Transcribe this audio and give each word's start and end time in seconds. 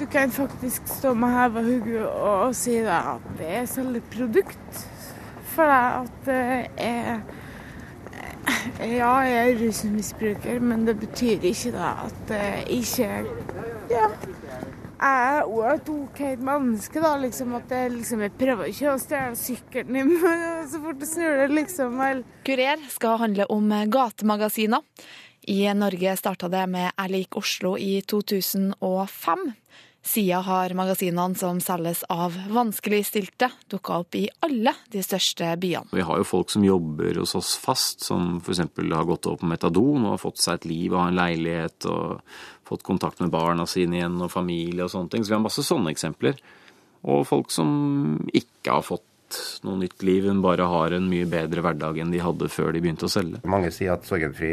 Du 0.00 0.06
kan 0.10 0.30
faktisk 0.30 0.88
stå 0.90 1.14
med 1.14 1.30
heva 1.30 1.62
hugge 1.62 2.00
og, 2.08 2.48
og 2.48 2.56
si 2.58 2.76
at 2.82 3.40
jeg 3.40 3.68
selger 3.70 4.04
produkt. 4.14 4.84
For 5.54 5.70
at 5.70 6.28
jeg 6.28 7.22
Ja, 8.80 9.12
jeg 9.24 9.52
er 9.52 9.60
rusmisbruker, 9.60 10.58
men 10.60 10.82
det 10.86 10.98
betyr 11.00 11.44
ikke 11.48 11.70
da 11.72 11.92
at 12.04 12.32
jeg 12.34 12.64
ikke 12.80 13.06
ja, 13.88 14.08
jeg 15.04 15.38
er 15.38 15.48
òg 15.48 15.66
et 15.68 15.90
OK 15.92 16.20
menneske, 16.40 17.00
da. 17.02 17.14
liksom 17.20 17.54
At 17.58 17.72
jeg, 17.72 17.90
liksom, 17.98 18.22
jeg 18.24 18.32
prøver 18.40 18.70
ikke 18.70 18.94
å 18.94 19.00
stjele 19.00 19.38
sykkelen 19.38 19.98
din, 19.98 20.14
så 20.70 20.80
fort 20.80 21.00
du 21.00 21.06
snur 21.08 21.36
det, 21.42 21.50
liksom. 21.52 22.00
Kurer 22.46 22.86
skal 22.92 23.20
handle 23.20 23.48
om 23.52 23.72
gatemagasiner. 23.92 24.84
I 25.52 25.66
Norge 25.76 26.14
starta 26.16 26.48
det 26.48 26.62
med 26.72 26.88
Jeg 26.88 27.12
lik 27.12 27.36
Oslo 27.36 27.74
i 27.76 27.98
2005. 28.08 29.44
Siden 30.04 30.44
har 30.44 30.74
magasinene 30.76 31.38
som 31.38 31.60
selges 31.64 32.02
av 32.12 32.34
vanskeligstilte, 32.52 33.48
dukka 33.72 34.02
opp 34.02 34.16
i 34.18 34.26
alle 34.44 34.74
de 34.92 35.00
største 35.02 35.48
byene. 35.60 35.88
Vi 35.96 36.04
har 36.04 36.20
jo 36.20 36.26
folk 36.28 36.52
som 36.52 36.66
jobber 36.66 37.22
hos 37.22 37.32
oss 37.38 37.54
fast, 37.56 38.04
som 38.04 38.36
f.eks. 38.44 38.60
har 38.60 39.08
gått 39.08 39.24
over 39.30 39.40
på 39.40 39.48
metadon 39.48 40.04
og 40.04 40.12
har 40.12 40.20
fått 40.20 40.42
seg 40.44 40.58
et 40.58 40.68
liv 40.68 40.92
og 40.92 41.00
har 41.00 41.14
en 41.14 41.22
leilighet 41.22 41.88
og 41.88 42.20
fått 42.68 42.84
kontakt 42.84 43.22
med 43.24 43.32
barna 43.32 43.64
sine 43.68 43.96
igjen 43.96 44.20
og 44.20 44.32
familie 44.32 44.84
og 44.84 44.92
sånne 44.92 45.14
ting. 45.14 45.24
Så 45.24 45.32
vi 45.32 45.38
har 45.38 45.46
masse 45.46 45.64
sånne 45.64 45.94
eksempler. 45.96 46.36
Og 47.08 47.24
folk 47.28 47.48
som 47.52 47.72
ikke 48.28 48.76
har 48.76 48.84
fått 48.84 49.08
noe 49.64 49.80
nytt 49.80 50.04
liv, 50.04 50.28
men 50.28 50.44
bare 50.44 50.68
har 50.68 50.92
en 50.92 51.08
mye 51.08 51.24
bedre 51.28 51.64
hverdag 51.64 51.96
enn 52.00 52.12
de 52.12 52.20
hadde 52.22 52.52
før 52.52 52.76
de 52.76 52.84
begynte 52.84 53.08
å 53.08 53.12
selge. 53.12 53.40
Mange 53.48 53.72
sier 53.72 53.96
at 53.96 54.04
Sorgenfri 54.08 54.52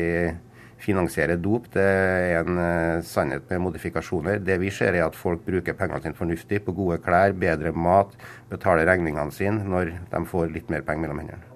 finansiere 0.82 1.38
dop. 1.38 1.68
Det 1.74 1.86
er 1.86 2.42
en 2.42 2.58
uh, 2.58 3.04
sannhet 3.06 3.48
med 3.52 3.64
modifikasjoner. 3.68 4.42
Det 4.44 4.58
vi 4.62 4.72
ser 4.74 4.98
er 4.98 5.06
at 5.06 5.18
folk 5.18 5.46
bruker 5.46 5.78
pengene 5.78 6.02
sine 6.04 6.18
fornuftig, 6.18 6.62
på 6.66 6.76
gode 6.78 7.00
klær, 7.06 7.36
bedre 7.38 7.72
mat, 7.72 8.14
betaler 8.52 8.90
regningene 8.90 9.34
sine 9.36 9.64
når 9.66 9.94
de 10.12 10.24
får 10.30 10.52
litt 10.54 10.72
mer 10.74 10.86
penger 10.88 11.06
mellom 11.06 11.24
hendene. 11.24 11.48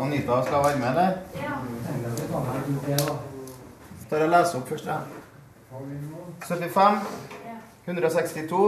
Anita 0.00 0.40
skal 0.46 0.64
være 0.64 0.78
med, 0.80 0.88
eller? 0.88 1.10
Ja. 1.36 3.16
Skal 4.06 4.24
og 4.26 4.32
lese 4.32 4.58
opp 4.58 4.68
først, 4.72 4.88
ja. 4.88 5.00
75, 6.42 7.02
162, 7.86 8.62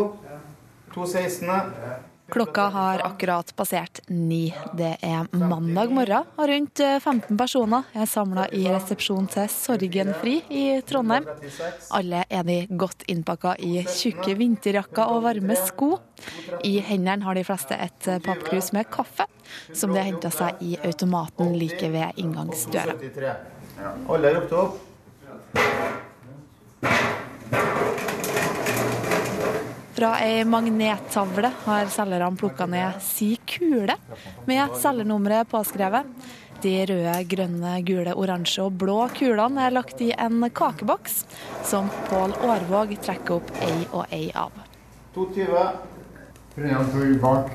216. 0.95 2.14
Klokka 2.33 2.63
har 2.63 3.01
akkurat 3.05 3.57
passert 3.57 4.01
ni. 4.09 4.55
Det 4.73 4.97
er 5.05 5.27
mandag 5.37 5.91
morgen, 5.93 6.25
og 6.39 6.49
rundt 6.49 6.81
15 6.81 7.37
personer 7.37 7.91
er 7.93 8.09
samla 8.09 8.47
i 8.57 8.63
resepsjon 8.73 9.29
til 9.35 9.51
Sorgenfri 9.53 10.39
i 10.49 10.65
Trondheim. 10.89 11.29
Alle 11.95 12.25
er 12.31 12.47
de 12.49 12.57
godt 12.71 13.05
innpakka 13.13 13.55
i 13.61 13.85
tjukke 13.85 14.39
vinterjakker 14.41 15.13
og 15.13 15.27
varme 15.27 15.59
sko. 15.67 15.91
I 16.65 16.79
hendene 16.87 17.27
har 17.27 17.37
de 17.37 17.45
fleste 17.45 17.77
et 17.77 18.11
pappkrus 18.25 18.73
med 18.73 18.89
kaffe, 18.91 19.29
som 19.77 19.93
de 19.93 20.01
har 20.01 20.09
henta 20.09 20.33
seg 20.33 20.65
i 20.65 20.75
automaten 20.81 21.53
like 21.61 21.93
ved 21.93 22.25
inngangsdøra. 22.25 22.97
Alle 24.09 24.35
ropt 24.39 24.59
opp. 24.65 24.83
Fra 30.05 30.19
ei 30.21 30.45
magnettavle 30.45 31.49
har 31.65 31.87
selgerne 31.89 32.37
plukka 32.37 32.67
ned 32.69 33.01
si 33.01 33.41
kule 33.49 33.95
med 34.45 34.75
selgernummeret 34.77 35.49
påskrevet. 35.49 36.05
De 36.61 36.85
røde, 36.91 37.15
grønne, 37.31 37.71
gule, 37.89 38.13
oransje 38.13 38.67
og 38.67 38.77
blå 38.83 39.09
kulene 39.17 39.65
er 39.65 39.73
lagt 39.73 40.03
i 40.05 40.11
en 40.13 40.45
kakeboks, 40.53 41.25
som 41.65 41.89
Pål 42.11 42.37
Aarvåg 42.37 42.93
trekker 43.01 43.39
opp 43.39 43.49
ei 43.65 43.87
og 43.87 44.05
ei 44.13 44.29
av. 44.37 44.53
220. 45.17 47.17
bak. 47.25 47.49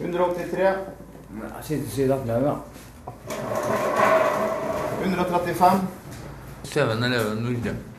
183. 0.00 0.64
Jeg 0.64 0.72
sitter 1.68 1.92
siden 1.92 2.24
18 2.24 2.48
ja. 2.48 2.56
135. 5.04 5.84
7-Eleven 6.72 7.44
Nordre. 7.44 7.89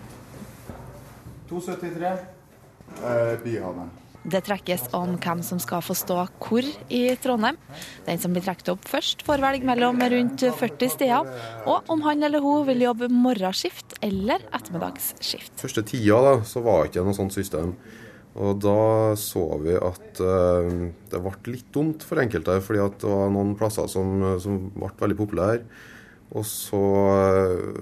273. 1.52 2.14
Eh, 3.04 3.34
Byhavet. 3.44 3.98
Det 4.22 4.44
trekkes 4.46 4.84
om 4.94 5.16
hvem 5.18 5.40
som 5.42 5.58
skal 5.62 5.82
få 5.82 5.96
stå 5.98 6.20
hvor 6.44 6.66
i 6.94 7.02
Trondheim. 7.24 7.58
Den 8.06 8.22
som 8.22 8.36
blir 8.36 8.44
trukket 8.46 8.70
opp 8.76 8.84
først, 8.86 9.24
får 9.26 9.42
velge 9.42 9.66
mellom 9.66 9.98
rundt 10.14 10.46
40 10.60 10.92
steder, 10.94 11.32
og 11.66 11.90
om 11.90 12.04
han 12.06 12.22
eller 12.28 12.44
hun 12.44 12.68
vil 12.70 12.86
jobbe 12.86 13.10
morgenskift 13.10 13.98
eller 14.06 14.46
ettermiddagsskift. 14.54 15.56
Første 15.64 15.84
tida 15.90 16.22
da, 16.28 16.36
så 16.46 16.62
var 16.62 16.84
det 16.84 16.92
ikke 16.92 17.08
noe 17.08 17.18
sånt 17.18 17.34
system. 17.34 17.74
Og 18.38 18.62
da 18.64 19.16
så 19.20 19.42
vi 19.60 19.74
at 19.76 20.22
uh, 20.24 20.70
det 21.12 21.20
ble 21.26 21.56
litt 21.56 21.74
dumt 21.74 22.06
for 22.06 22.22
enkelte, 22.22 22.62
fordi 22.64 22.86
at 22.86 23.02
det 23.02 23.10
var 23.10 23.34
noen 23.34 23.58
plasser 23.60 23.90
som, 23.92 24.22
som 24.40 24.68
ble 24.78 24.94
veldig 25.02 25.18
populære. 25.20 25.66
Og 26.32 26.46
så 26.48 26.80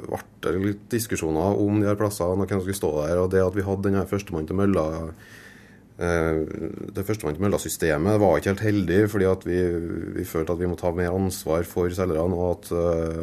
ble 0.09 0.21
det 0.41 0.53
litt 0.63 0.87
diskusjoner 0.89 1.59
om 1.61 1.81
de 1.81 1.89
her 1.89 1.99
plassene 1.99 2.33
og 2.33 2.41
hvem 2.41 2.55
som 2.57 2.63
skulle 2.65 2.79
stå 2.79 2.93
der. 3.03 3.19
Og 3.21 3.29
det 3.33 3.43
at 3.45 3.57
vi 3.57 3.65
hadde 3.67 3.85
denne 3.85 4.07
førstemann 4.09 4.49
til 4.49 4.57
mølla 4.57 4.87
det 5.99 7.03
førstemann 7.03 7.35
til 7.35 7.43
mølla-systemet 7.43 8.21
var 8.21 8.37
ikke 8.39 8.53
helt 8.53 8.61
heldig, 8.63 8.99
fordi 9.11 9.31
vi, 9.49 9.57
vi, 10.15 10.23
følte 10.23 10.55
at 10.55 10.61
vi 10.61 10.69
må 10.71 10.77
ta 10.79 10.93
mer 10.95 11.11
ansvar 11.11 11.65
for 11.67 11.91
selgerne, 11.91 12.37
og 12.39 12.53
at, 12.53 12.69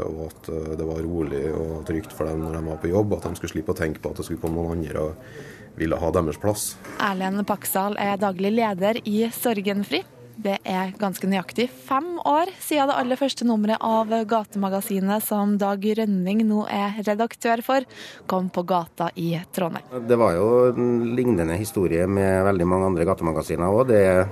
og 0.05 0.19
at, 0.27 0.51
det 0.77 0.85
var 0.85 1.01
rolig 1.07 1.41
og 1.57 1.87
trygt 1.89 2.13
for 2.13 2.29
dem 2.29 2.45
når 2.45 2.59
de 2.59 2.65
var 2.67 2.83
på 2.83 2.91
jobb. 2.93 3.15
At 3.17 3.31
de 3.31 3.41
skulle 3.41 3.55
slippe 3.55 3.73
å 3.73 3.79
tenke 3.79 4.03
på 4.05 4.13
at 4.13 4.21
det 4.21 4.27
skulle 4.29 4.43
komme 4.45 4.61
noen 4.61 4.77
andre 4.77 5.07
og 5.07 5.81
ville 5.81 5.97
ha 6.01 6.11
deres 6.19 6.41
plass. 6.41 6.67
Erlend 7.01 7.47
Paksal 7.49 7.97
er 8.01 8.21
daglig 8.21 8.53
leder 8.59 9.01
i 9.09 9.25
Sorgenfri. 9.33 10.03
Det 10.37 10.59
er 10.69 10.91
ganske 11.01 11.29
nøyaktig 11.31 11.65
fem 11.73 12.19
år 12.21 12.51
siden 12.61 12.91
det 12.91 12.97
aller 13.01 13.17
første 13.17 13.47
nummeret 13.49 13.81
av 13.81 14.11
Gatemagasinet, 14.29 15.25
som 15.25 15.55
Dag 15.61 15.81
Rønning 15.97 16.43
nå 16.45 16.67
er 16.69 16.99
redaktør 17.07 17.63
for, 17.65 17.87
kom 18.29 18.51
på 18.53 18.67
gata 18.69 19.09
i 19.17 19.31
Trondheim. 19.57 20.05
Det 20.05 20.19
var 20.21 20.37
jo 20.37 20.51
en 20.75 21.17
lignende 21.17 21.57
historie 21.57 22.05
med 22.05 22.45
veldig 22.51 22.69
mange 22.69 22.93
andre 22.93 23.09
gatemagasiner 23.09 23.81
òg. 23.81 23.89
Det 23.89 24.03
er 24.05 24.29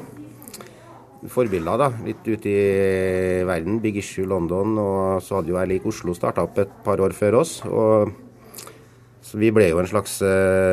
forbilder 1.33 1.81
da, 1.81 1.91
litt 2.05 2.27
ute 2.29 2.53
i 2.53 3.43
verden. 3.49 3.81
Big 3.81 3.97
Issue 4.03 4.29
London, 4.29 4.77
og 4.77 5.25
så 5.25 5.41
hadde 5.41 5.55
jo 5.55 5.61
Jeg 5.63 5.73
lik 5.73 5.89
Oslo 5.89 6.13
starta 6.13 6.45
opp 6.45 6.61
et 6.61 6.81
par 6.85 7.01
år 7.01 7.17
før 7.17 7.41
oss. 7.41 7.63
og 7.65 8.13
så 9.25 9.41
Vi 9.41 9.51
ble 9.51 9.71
jo 9.71 9.81
en 9.81 9.89
slags 9.89 10.21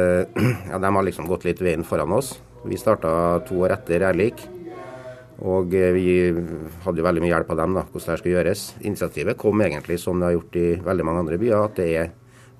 Ja, 0.71 0.77
de 0.77 0.91
har 0.91 1.07
liksom 1.07 1.31
gått 1.31 1.47
litt 1.47 1.61
veien 1.63 1.87
foran 1.87 2.11
oss. 2.11 2.35
Vi 2.67 2.75
starta 2.75 3.39
to 3.47 3.63
år 3.63 3.79
etter 3.79 4.03
Erlik. 4.11 4.43
Og 5.41 5.74
vi 5.74 6.16
hadde 6.84 7.02
jo 7.02 7.06
veldig 7.06 7.22
mye 7.24 7.31
hjelp 7.31 7.53
av 7.53 7.62
dem, 7.63 7.78
da, 7.78 7.85
hvordan 7.90 8.13
det 8.13 8.18
skulle 8.22 8.35
gjøres. 8.35 8.66
Initiativet 8.85 9.40
kom 9.41 9.63
egentlig 9.66 9.97
som 10.02 10.19
det 10.22 10.29
har 10.29 10.35
gjort 10.35 10.59
i 10.62 10.68
veldig 10.85 11.06
mange 11.07 11.24
andre 11.24 11.40
byer. 11.41 11.63
at 11.66 11.75
det 11.79 11.88
er, 11.97 12.12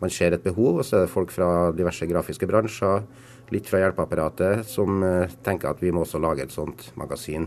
Man 0.02 0.09
ser 0.09 0.34
et 0.34 0.42
behov, 0.42 0.80
og 0.80 0.86
så 0.86 0.97
er 0.97 1.02
det 1.06 1.14
folk 1.14 1.30
fra 1.30 1.72
diverse 1.78 2.08
grafiske 2.09 2.47
bransjer, 2.50 3.03
litt 3.53 3.68
fra 3.69 3.84
hjelpeapparatet, 3.84 4.66
som 4.66 4.97
tenker 5.46 5.69
at 5.69 5.78
vi 5.84 5.92
må 5.92 6.02
også 6.02 6.18
lage 6.18 6.42
et 6.42 6.50
sånt 6.50 6.88
magasin 6.97 7.46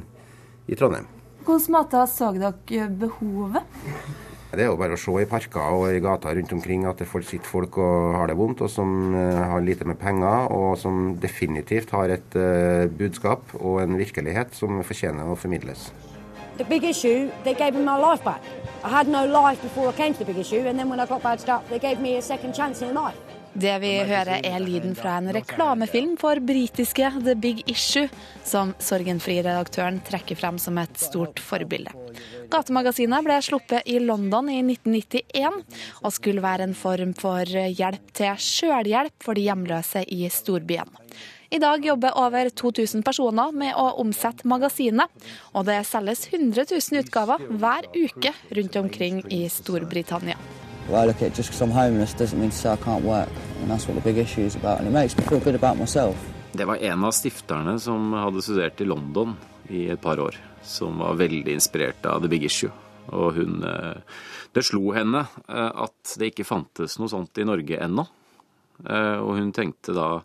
i 0.69 0.77
Trondheim. 0.79 1.09
Hvilke 1.45 1.75
måter 1.75 2.07
så 2.07 2.31
dere 2.31 2.87
behovet? 2.95 3.67
Det 4.55 4.65
er 4.65 4.71
jo 4.71 4.79
bare 4.79 4.95
å 4.95 5.01
se 5.01 5.13
i 5.21 5.29
parker 5.29 5.75
og 5.75 5.89
i 5.91 6.01
gater 6.03 6.37
rundt 6.39 6.53
omkring 6.55 6.87
at 6.87 7.01
det 7.03 7.09
sitter 7.11 7.49
folk 7.49 7.79
og 7.83 8.15
har 8.19 8.31
det 8.31 8.37
vondt, 8.39 8.63
og 8.63 8.71
som 8.71 9.15
har 9.15 9.61
lite 9.65 9.85
med 9.85 9.99
penger, 9.99 10.49
og 10.55 10.79
som 10.79 11.17
definitivt 11.21 11.91
har 11.91 12.09
et 12.15 12.37
uh, 12.39 12.87
budskap 12.87 13.55
og 13.61 13.83
en 13.83 13.99
virkelighet 13.99 14.55
som 14.55 14.83
fortjener 14.87 15.27
å 15.27 15.35
formidles. 15.39 15.91
The 16.57 16.65
big 16.65 16.85
issue, 16.85 17.31
they 17.43 17.55
gave 17.55 17.75
me 17.75 17.83
my 17.83 17.99
life 17.99 18.23
back. 18.23 18.41
I 18.85 18.89
had 18.89 19.09
no 19.09 19.27
life 19.27 19.61
before 19.61 19.89
I 19.89 19.93
came 19.93 20.15
to 20.15 20.19
the 20.21 20.25
big 20.25 20.39
issue, 20.39 20.61
and 20.69 20.81
I 20.81 20.85
got. 21.45 23.34
Det 23.55 23.75
vi 23.79 23.91
hører 24.03 24.41
er 24.43 24.63
lyden 24.63 24.97
fra 24.99 25.13
en 25.21 25.29
reklamefilm 25.35 26.17
for 26.19 26.41
britiske 26.43 27.07
The 27.23 27.37
Big 27.39 27.61
Issue, 27.71 28.09
som 28.43 28.73
Sorgenfri-redaktøren 28.83 30.01
trekker 30.03 30.39
frem 30.41 30.59
som 30.59 30.81
et 30.83 30.99
stort 30.99 31.39
forbilde. 31.39 31.93
Gatemagasinet 32.51 33.23
ble 33.23 33.37
sluppet 33.47 33.87
i 33.87 34.01
London 34.03 34.51
i 34.51 34.59
1991, 34.65 35.61
og 36.03 36.17
skulle 36.17 36.43
være 36.43 36.67
en 36.67 36.75
form 36.75 37.15
for 37.15 37.47
hjelp 37.47 38.11
til 38.19 38.43
sjølhjelp 38.43 39.15
for 39.23 39.39
de 39.39 39.47
hjemløse 39.47 40.03
i 40.03 40.27
storbyen. 40.35 40.91
I 41.55 41.63
dag 41.63 41.87
jobber 41.87 42.19
over 42.19 42.51
2000 42.51 43.07
personer 43.07 43.55
med 43.55 43.79
å 43.79 43.87
omsette 44.03 44.51
magasinet, 44.51 45.07
og 45.55 45.71
det 45.71 45.85
selges 45.87 46.27
100 46.33 46.67
000 46.75 47.07
utgaver 47.07 47.47
hver 47.55 47.87
uke 47.95 48.35
rundt 48.59 48.83
omkring 48.83 49.23
i 49.31 49.45
Storbritannia. 49.47 50.41
Well, 50.89 51.03
I 51.03 51.07
look 51.07 51.17
at 51.23 51.29
it 51.29 51.35
just 51.35 51.49
because 51.51 51.63
I'm 51.65 51.71
homeless 51.73 52.13
doesn't 52.15 52.39
mean 52.41 52.51
to 52.51 52.57
say 52.57 52.73
I 52.73 52.77
can't 52.77 53.05
work. 53.05 53.29
And 53.63 53.71
that's 53.71 53.89
what 53.89 53.95
the 53.95 54.03
big 54.13 54.19
issue 54.19 54.43
is 54.43 54.55
about. 54.57 54.79
And 54.81 54.89
it 54.89 54.93
makes 54.93 55.17
me 55.17 55.25
feel 55.25 55.41
good 55.41 55.55
about 55.55 55.79
myself. 55.79 56.17
Det 56.53 56.65
var 56.65 56.77
en 56.77 57.05
av 57.05 57.11
stifterne 57.13 57.79
som 57.81 58.13
hadde 58.13 58.43
studert 58.43 58.81
i 58.81 58.85
London 58.85 59.33
i 59.69 59.89
et 59.91 60.01
par 60.01 60.21
år, 60.23 60.37
som 60.63 60.99
var 61.01 61.17
veldig 61.19 61.51
inspirert 61.57 62.05
av 62.07 62.21
The 62.23 62.29
Big 62.29 62.45
Issue. 62.45 62.71
Og 63.11 63.33
hun 63.35 63.65
Det 64.55 64.63
slo 64.63 64.93
henne 64.95 65.25
at 65.49 66.15
det 66.19 66.29
ikke 66.31 66.45
fantes 66.47 66.95
noe 67.01 67.11
sånt 67.11 67.35
i 67.43 67.45
Norge 67.45 67.81
ennå. 67.83 68.05
Eh, 68.87 69.19
Og 69.19 69.35
hun 69.39 69.51
tenkte 69.53 69.93
da 69.97 70.23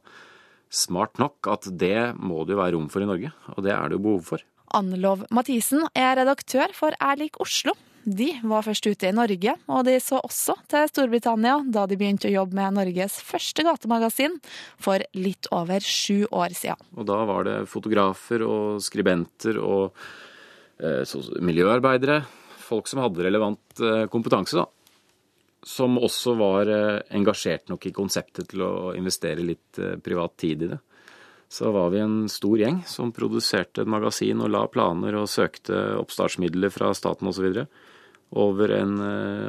smart 0.70 1.18
nok 1.18 1.48
at 1.50 1.66
det 1.82 2.14
må 2.20 2.46
det 2.46 2.54
jo 2.54 2.60
være 2.62 2.74
rom 2.76 2.90
for 2.90 3.02
i 3.02 3.06
Norge, 3.10 3.32
og 3.56 3.64
det 3.66 3.72
er 3.74 3.90
det 3.90 3.98
jo 3.98 4.04
behov 4.06 4.22
for. 4.28 4.44
Ann-Lov 4.78 5.26
Mathisen 5.34 5.88
er 5.98 6.16
redaktør 6.22 6.70
for 6.78 6.94
Erlik 7.02 7.40
Oslo. 7.42 7.74
De 8.04 8.30
var 8.48 8.63
først 8.66 8.88
ute 8.88 9.10
i 9.10 9.16
Norge, 9.16 9.54
og 9.68 9.84
de 9.88 9.98
så 10.01 10.22
også 10.24 10.56
til 10.72 10.88
Storbritannia 10.90 11.60
da 11.68 11.86
de 11.90 11.98
begynte 12.00 12.30
å 12.30 12.34
jobbe 12.34 12.57
med 12.57 12.78
Norges 12.78 13.19
første 13.25 13.66
gatemagasin 13.68 14.40
for 14.81 15.04
litt 15.18 15.50
over 15.56 15.84
sju 15.84 16.24
år 16.31 16.56
siden. 16.57 16.80
Og 16.96 17.07
da 17.10 17.19
var 17.30 17.48
det 17.48 17.57
fotografer 17.72 18.46
og 18.48 18.81
skribenter 18.84 19.60
og 19.62 19.96
eh, 20.80 21.16
miljøarbeidere, 21.44 22.22
folk 22.69 22.90
som 22.90 23.04
hadde 23.04 23.25
relevant 23.25 23.84
eh, 23.84 24.06
kompetanse, 24.12 24.60
da. 24.60 24.68
Som 25.68 25.98
også 26.00 26.38
var 26.40 26.72
eh, 26.72 27.02
engasjert 27.19 27.68
nok 27.72 27.90
i 27.90 27.95
konseptet 27.95 28.54
til 28.54 28.63
å 28.63 28.94
investere 28.98 29.44
litt 29.44 29.81
eh, 29.81 29.98
privat 30.04 30.38
tid 30.40 30.68
i 30.68 30.72
det. 30.72 30.80
Så 31.50 31.72
var 31.74 31.90
vi 31.90 32.01
en 32.04 32.28
stor 32.30 32.60
gjeng 32.62 32.84
som 32.86 33.13
produserte 33.16 33.81
et 33.81 33.90
magasin 33.90 34.42
og 34.46 34.51
la 34.54 34.66
planer 34.69 35.18
og 35.18 35.30
søkte 35.31 35.78
oppstartsmidler 35.98 36.69
fra 36.69 36.92
staten 36.94 37.31
osv. 37.31 37.63
over 38.38 38.74
en 38.75 39.00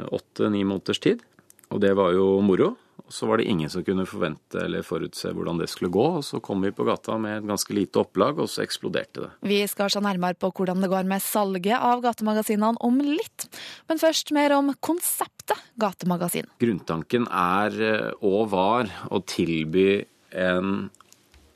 åtte-ni 0.09 0.63
måneders 0.65 0.99
tid. 0.99 1.21
Og 1.69 1.79
det 1.83 1.93
var 1.95 2.15
jo 2.15 2.39
moro. 2.41 2.73
Og 3.11 3.15
så 3.15 3.27
var 3.27 3.41
det 3.41 3.49
ingen 3.51 3.69
som 3.69 3.83
kunne 3.83 4.05
forvente 4.07 4.59
eller 4.61 4.85
forutse 4.87 5.33
hvordan 5.35 5.57
det 5.59 5.67
skulle 5.67 5.91
gå. 5.91 6.03
Og 6.19 6.23
så 6.23 6.39
kom 6.43 6.61
vi 6.63 6.71
på 6.75 6.85
gata 6.87 7.17
med 7.19 7.41
et 7.41 7.47
ganske 7.49 7.75
lite 7.75 7.99
opplag, 7.99 8.39
og 8.39 8.47
så 8.47 8.63
eksploderte 8.63 9.25
det. 9.25 9.31
Vi 9.49 9.57
skal 9.67 9.91
se 9.91 9.99
nærmere 10.03 10.37
på 10.39 10.51
hvordan 10.55 10.79
det 10.79 10.91
går 10.91 11.09
med 11.09 11.23
salget 11.23 11.75
av 11.75 12.03
gatemagasinene 12.05 12.79
om 12.79 13.01
litt. 13.03 13.49
Men 13.91 13.99
først 13.99 14.31
mer 14.35 14.55
om 14.55 14.71
konseptet 14.79 15.59
gatemagasin. 15.81 16.47
Grunntanken 16.63 17.27
er 17.27 17.75
eh, 17.89 18.23
og 18.23 18.51
var 18.53 18.91
å 19.11 19.19
tilby 19.27 20.05
en, 20.31 20.87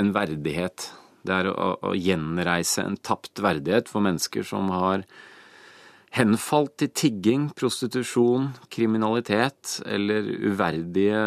en 0.02 0.12
verdighet. 0.16 0.90
Det 1.26 1.34
er 1.34 1.50
å, 1.50 1.72
å 1.82 1.94
gjenreise 1.98 2.84
en 2.86 2.98
tapt 2.98 3.42
verdighet 3.44 3.90
for 3.92 4.06
mennesker 4.06 4.46
som 4.46 4.70
har 4.74 5.06
henfalt 6.16 6.78
til 6.80 6.92
tigging, 6.96 7.48
prostitusjon, 7.58 8.54
kriminalitet 8.72 9.80
eller 9.86 10.28
uverdige 10.48 11.24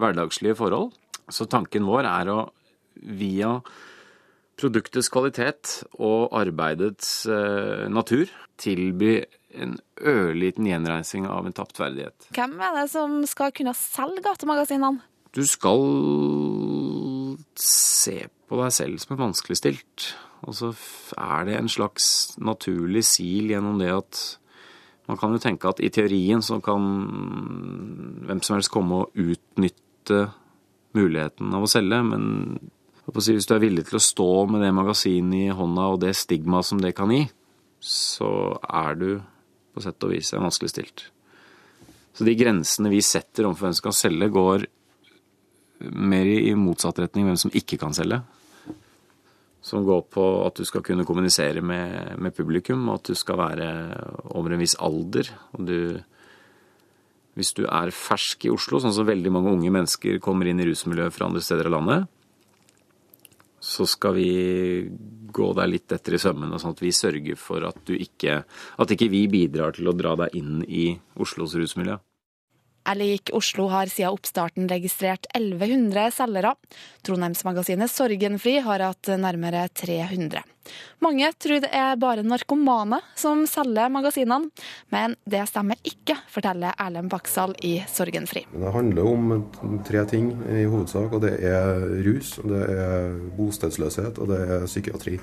hverdagslige 0.00 0.56
forhold. 0.60 0.94
Så 1.28 1.48
tanken 1.50 1.84
vår 1.88 2.08
er 2.08 2.30
å 2.32 2.38
via 2.94 3.58
produktets 4.60 5.10
kvalitet 5.12 5.80
og 5.98 6.34
arbeidets 6.38 7.24
eh, 7.26 7.86
natur 7.90 8.30
tilby 8.60 9.18
en 9.54 9.76
ørliten 10.02 10.66
gjenreising 10.66 11.26
av 11.30 11.46
en 11.46 11.54
tapt 11.54 11.78
verdighet. 11.80 12.30
Hvem 12.34 12.54
er 12.62 12.78
det 12.78 12.86
som 12.92 13.20
skal 13.28 13.54
kunne 13.54 13.74
selge 13.78 14.22
gatemagasinene? 14.24 15.02
Du 15.34 15.42
skal 15.50 15.82
se 17.60 18.16
på 18.48 18.60
deg 18.60 18.72
selv 18.74 19.02
som 19.02 19.14
en 19.14 19.24
vanskeligstilt. 19.28 20.08
Og 20.44 20.56
så 20.58 20.72
er 21.16 21.46
det 21.48 21.58
en 21.58 21.70
slags 21.72 22.06
naturlig 22.42 23.04
sil 23.08 23.52
gjennom 23.52 23.78
det 23.80 23.92
at 23.94 24.22
man 25.08 25.18
kan 25.20 25.34
jo 25.34 25.40
tenke 25.42 25.68
at 25.68 25.82
i 25.84 25.92
teorien 25.92 26.40
så 26.44 26.60
kan 26.64 26.84
hvem 28.24 28.40
som 28.44 28.56
helst 28.56 28.72
komme 28.72 29.02
og 29.02 29.20
utnytte 29.20 30.20
muligheten 30.96 31.52
av 31.52 31.66
å 31.66 31.68
selge, 31.68 31.98
men 32.06 32.24
hvis 33.12 33.48
du 33.48 33.52
er 33.56 33.64
villig 33.64 33.84
til 33.88 33.98
å 33.98 34.04
stå 34.04 34.30
med 34.48 34.62
det 34.64 34.72
magasinet 34.72 35.50
i 35.50 35.56
hånda 35.56 35.88
og 35.92 36.00
det 36.06 36.14
stigmaet 36.16 36.70
som 36.70 36.80
det 36.80 36.94
kan 36.96 37.12
gi, 37.12 37.26
så 37.84 38.30
er 38.64 38.96
du 38.96 39.08
på 39.74 39.82
sett 39.84 40.06
og 40.06 40.14
vis 40.14 40.32
vanskeligstilt. 40.32 41.10
Så 42.14 42.24
de 42.24 42.36
grensene 42.38 42.92
vi 42.92 43.02
setter 43.04 43.48
overfor 43.48 43.68
hvem 43.68 43.76
som 43.76 43.88
kan 43.88 43.98
selge, 43.98 44.30
går 44.32 44.66
mer 45.80 46.28
i 46.28 46.54
motsatt 46.58 47.00
retning 47.02 47.28
hvem 47.28 47.38
som 47.40 47.52
ikke 47.54 47.78
kan 47.80 47.94
selge. 47.96 48.20
Som 49.64 49.86
går 49.86 50.02
på 50.12 50.24
at 50.44 50.58
du 50.60 50.66
skal 50.68 50.84
kunne 50.84 51.06
kommunisere 51.08 51.62
med, 51.64 52.18
med 52.20 52.34
publikum, 52.36 52.88
og 52.88 53.00
at 53.00 53.12
du 53.12 53.18
skal 53.18 53.40
være 53.40 53.68
over 54.36 54.54
en 54.54 54.60
viss 54.60 54.76
alder. 54.76 55.30
Og 55.56 55.66
du 55.68 55.78
Hvis 57.34 57.50
du 57.52 57.64
er 57.66 57.90
fersk 57.90 58.44
i 58.46 58.50
Oslo, 58.54 58.78
sånn 58.78 58.92
som 58.94 59.08
veldig 59.08 59.30
mange 59.34 59.50
unge 59.50 59.70
mennesker 59.74 60.20
kommer 60.22 60.46
inn 60.46 60.60
i 60.62 60.68
rusmiljøet 60.68 61.10
fra 61.10 61.26
andre 61.26 61.42
steder 61.42 61.66
av 61.66 61.72
landet, 61.74 62.04
så 63.58 63.86
skal 63.88 64.14
vi 64.14 64.28
gå 65.34 65.48
deg 65.56 65.70
litt 65.72 65.92
etter 65.96 66.14
i 66.14 66.20
sømmene, 66.20 66.60
sånn 66.60 66.76
at 66.76 66.82
vi 66.84 66.92
sørger 66.94 67.38
for 67.40 67.64
at 67.66 67.80
du 67.88 67.96
ikke 67.96 68.44
At 68.78 68.92
ikke 68.92 69.08
vi 69.10 69.24
bidrar 69.26 69.74
til 69.74 69.88
å 69.88 69.96
dra 69.96 70.14
deg 70.20 70.36
inn 70.38 70.62
i 70.68 70.92
Oslos 71.18 71.56
rusmiljø. 71.58 71.96
Er 72.84 73.00
Oslo 73.32 73.68
har 73.72 73.88
siden 73.88 74.12
oppstarten 74.12 74.68
registrert 74.68 75.26
1100 75.32 76.10
selgere. 76.12 76.54
Trondheimsmagasinet 77.02 77.88
Sorgenfri 77.90 78.58
har 78.60 78.80
hatt 78.84 79.08
nærmere 79.16 79.68
300. 79.72 80.42
Mange 81.00 81.30
tror 81.40 81.62
det 81.64 81.70
er 81.72 81.96
bare 82.00 82.24
narkomane 82.24 83.00
som 83.16 83.46
selger 83.48 83.88
magasinene, 83.92 84.50
men 84.92 85.16
det 85.24 85.42
stemmer 85.48 85.80
ikke, 85.84 86.16
forteller 86.28 86.76
Erlend 86.80 87.08
Baksal 87.12 87.56
i 87.64 87.78
Sorgenfri. 87.88 88.44
Det 88.52 88.72
handler 88.76 89.08
om 89.08 89.80
tre 89.88 90.04
ting 90.08 90.30
i 90.52 90.64
hovedsak, 90.68 91.12
og 91.12 91.24
det 91.24 91.38
er 91.40 91.88
rus, 92.04 92.36
det 92.44 92.62
er 92.68 93.18
bostedsløshet 93.38 94.20
og 94.20 94.32
det 94.32 94.40
er 94.44 94.68
psykiatri. 94.68 95.18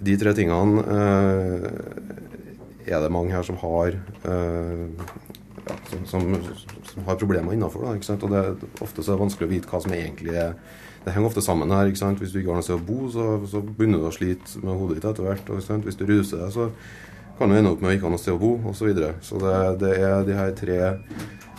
De 0.00 0.16
tre 0.20 0.32
tingene 0.36 0.84
eh, 0.96 1.66
er 2.88 3.00
det 3.00 3.12
mange 3.12 3.32
her 3.32 3.44
som 3.44 3.60
har 3.60 3.96
eh, 3.96 4.88
som, 5.90 6.04
som, 6.06 6.28
som, 6.92 7.04
har 7.06 7.18
problemer 7.20 7.56
innafor. 7.56 7.86
Og 7.86 8.30
det, 8.30 8.70
ofte 8.80 9.02
så 9.02 9.12
er 9.12 9.16
det 9.16 9.24
vanskelig 9.24 9.48
å 9.48 9.52
vite 9.54 9.70
hva 9.70 9.82
som 9.84 9.96
egentlig 9.96 10.36
er 10.36 10.54
Det 11.00 11.14
henger 11.14 11.30
ofte 11.30 11.40
sammen 11.40 11.70
her. 11.72 11.88
ikke 11.88 11.96
sant? 11.96 12.18
Hvis 12.20 12.34
du 12.34 12.42
ikke 12.42 12.52
har 12.52 12.58
noe 12.60 12.66
sted 12.66 12.76
å 12.76 12.84
bo, 12.84 13.06
så, 13.08 13.38
så 13.48 13.62
begynner 13.64 14.02
du 14.02 14.08
å 14.10 14.12
slite 14.12 14.60
med 14.60 14.76
hodet 14.76 14.98
ditt 14.98 15.06
etter 15.08 15.24
hvert. 15.24 15.48
Og, 15.48 15.84
Hvis 15.86 15.96
du 15.96 16.04
ruser 16.04 16.42
deg, 16.42 16.50
så 16.52 16.66
kan 17.38 17.48
du 17.48 17.56
ende 17.56 17.70
opp 17.72 17.80
med 17.80 17.88
å 17.88 17.94
ikke 17.96 18.04
ha 18.04 18.12
noe 18.12 18.20
sted 18.20 18.34
å 18.36 18.40
bo, 18.42 18.50
osv. 18.68 18.76
Så, 18.76 18.88
videre. 18.90 19.14
så 19.24 19.40
det, 19.40 19.54
det 19.80 19.94
er 19.96 20.26
de 20.28 20.36
her 20.36 20.52
tre 20.58 20.80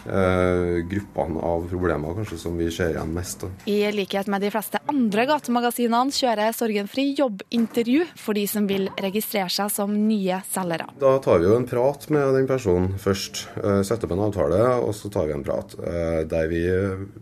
eh, 0.05 0.81
gruppene 0.91 1.43
av 1.45 1.67
problemer 1.71 2.17
kanskje 2.17 2.39
som 2.41 2.57
vi 2.59 2.69
ser 2.73 2.95
igjen 2.95 3.13
mest. 3.15 3.45
Da. 3.45 3.51
I 3.71 3.91
likhet 3.95 4.29
med 4.31 4.43
de 4.43 4.51
fleste 4.53 4.81
andre 4.91 5.27
gatemagasinene 5.29 6.15
kjører 6.15 6.55
Sorgenfri 6.55 7.11
jobbintervju 7.19 8.07
for 8.19 8.37
de 8.37 8.45
som 8.49 8.67
vil 8.69 8.89
registrere 9.01 9.51
seg 9.51 9.71
som 9.73 9.93
nye 9.93 10.41
selgere. 10.51 10.89
Da 11.01 11.15
tar 11.23 11.41
vi 11.41 11.49
jo 11.49 11.57
en 11.57 11.69
prat 11.69 12.07
med 12.13 12.35
den 12.37 12.49
personen 12.49 12.97
først. 13.01 13.45
Eh, 13.61 13.81
setter 13.87 14.07
opp 14.07 14.17
en 14.17 14.25
avtale, 14.27 14.61
og 14.81 14.93
så 14.97 15.11
tar 15.13 15.29
vi 15.29 15.37
en 15.37 15.45
prat 15.45 15.77
eh, 15.79 16.21
der 16.29 16.51
vi 16.51 16.65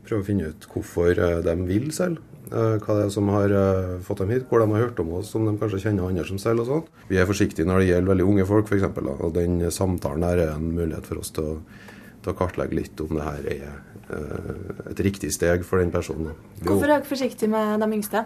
prøver 0.05 0.23
å 0.23 0.27
finne 0.27 0.51
ut 0.51 0.67
hvorfor 0.73 1.13
eh, 1.13 1.39
de 1.45 1.55
vil 1.69 1.93
selge. 1.95 2.25
Hva 2.49 2.95
det 2.97 3.03
er 3.03 3.11
som 3.13 3.27
har 3.29 3.51
fått 4.01 4.23
dem 4.23 4.31
hit, 4.33 4.47
hvor 4.49 4.63
de 4.63 4.65
har 4.71 4.87
hørt 4.87 4.97
om 5.03 5.11
oss, 5.19 5.35
om 5.37 5.43
de 5.45 5.51
kanskje 5.61 5.83
kjenner 5.83 6.07
andre 6.07 6.23
som 6.25 6.39
selger 6.41 6.63
og 6.63 6.69
sånn. 6.71 7.03
Vi 7.05 7.19
er 7.21 7.27
forsiktige 7.29 7.69
når 7.69 7.83
det 7.83 7.89
gjelder 7.91 8.09
veldig 8.09 8.25
unge 8.25 8.45
folk, 8.49 8.71
f.eks. 8.71 8.87
Og 9.11 9.35
den 9.35 9.59
samtalen 9.69 10.25
her 10.25 10.41
er 10.47 10.55
en 10.55 10.71
mulighet 10.73 11.05
for 11.05 11.21
oss 11.21 11.29
til 11.35 11.45
å 11.45 11.51
til 12.23 12.33
å 12.33 12.37
kartlegge 12.37 12.77
litt 12.77 13.01
om 13.03 13.15
det 13.15 13.25
her 13.25 13.47
er 13.53 13.65
uh, 14.11 14.89
et 14.91 15.01
riktig 15.05 15.31
steg 15.35 15.65
for 15.67 15.81
den 15.81 15.93
personen. 15.93 16.35
Hvorfor 16.61 16.87
er 16.87 16.97
dere 16.97 17.09
forsiktige 17.09 17.51
med 17.51 17.79
de 17.83 17.89
yngste? 17.99 18.25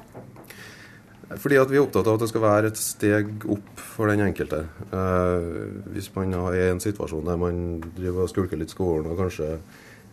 Fordi 1.33 1.57
at 1.57 1.71
vi 1.71 1.79
er 1.79 1.85
opptatt 1.85 2.07
av 2.09 2.17
at 2.17 2.25
det 2.25 2.29
skal 2.29 2.43
være 2.43 2.69
et 2.69 2.79
steg 2.79 3.47
opp 3.50 3.79
for 3.79 4.12
den 4.12 4.25
enkelte. 4.25 4.65
Uh, 4.91 5.81
hvis 5.93 6.12
man 6.17 6.35
er 6.41 6.59
i 6.59 6.69
en 6.73 6.83
situasjon 6.83 7.25
der 7.29 7.39
man 7.41 7.65
driver 7.95 8.25
og 8.25 8.33
skulker 8.33 8.59
litt 8.59 8.73
skolen 8.73 9.09
og 9.12 9.23
kanskje 9.23 9.55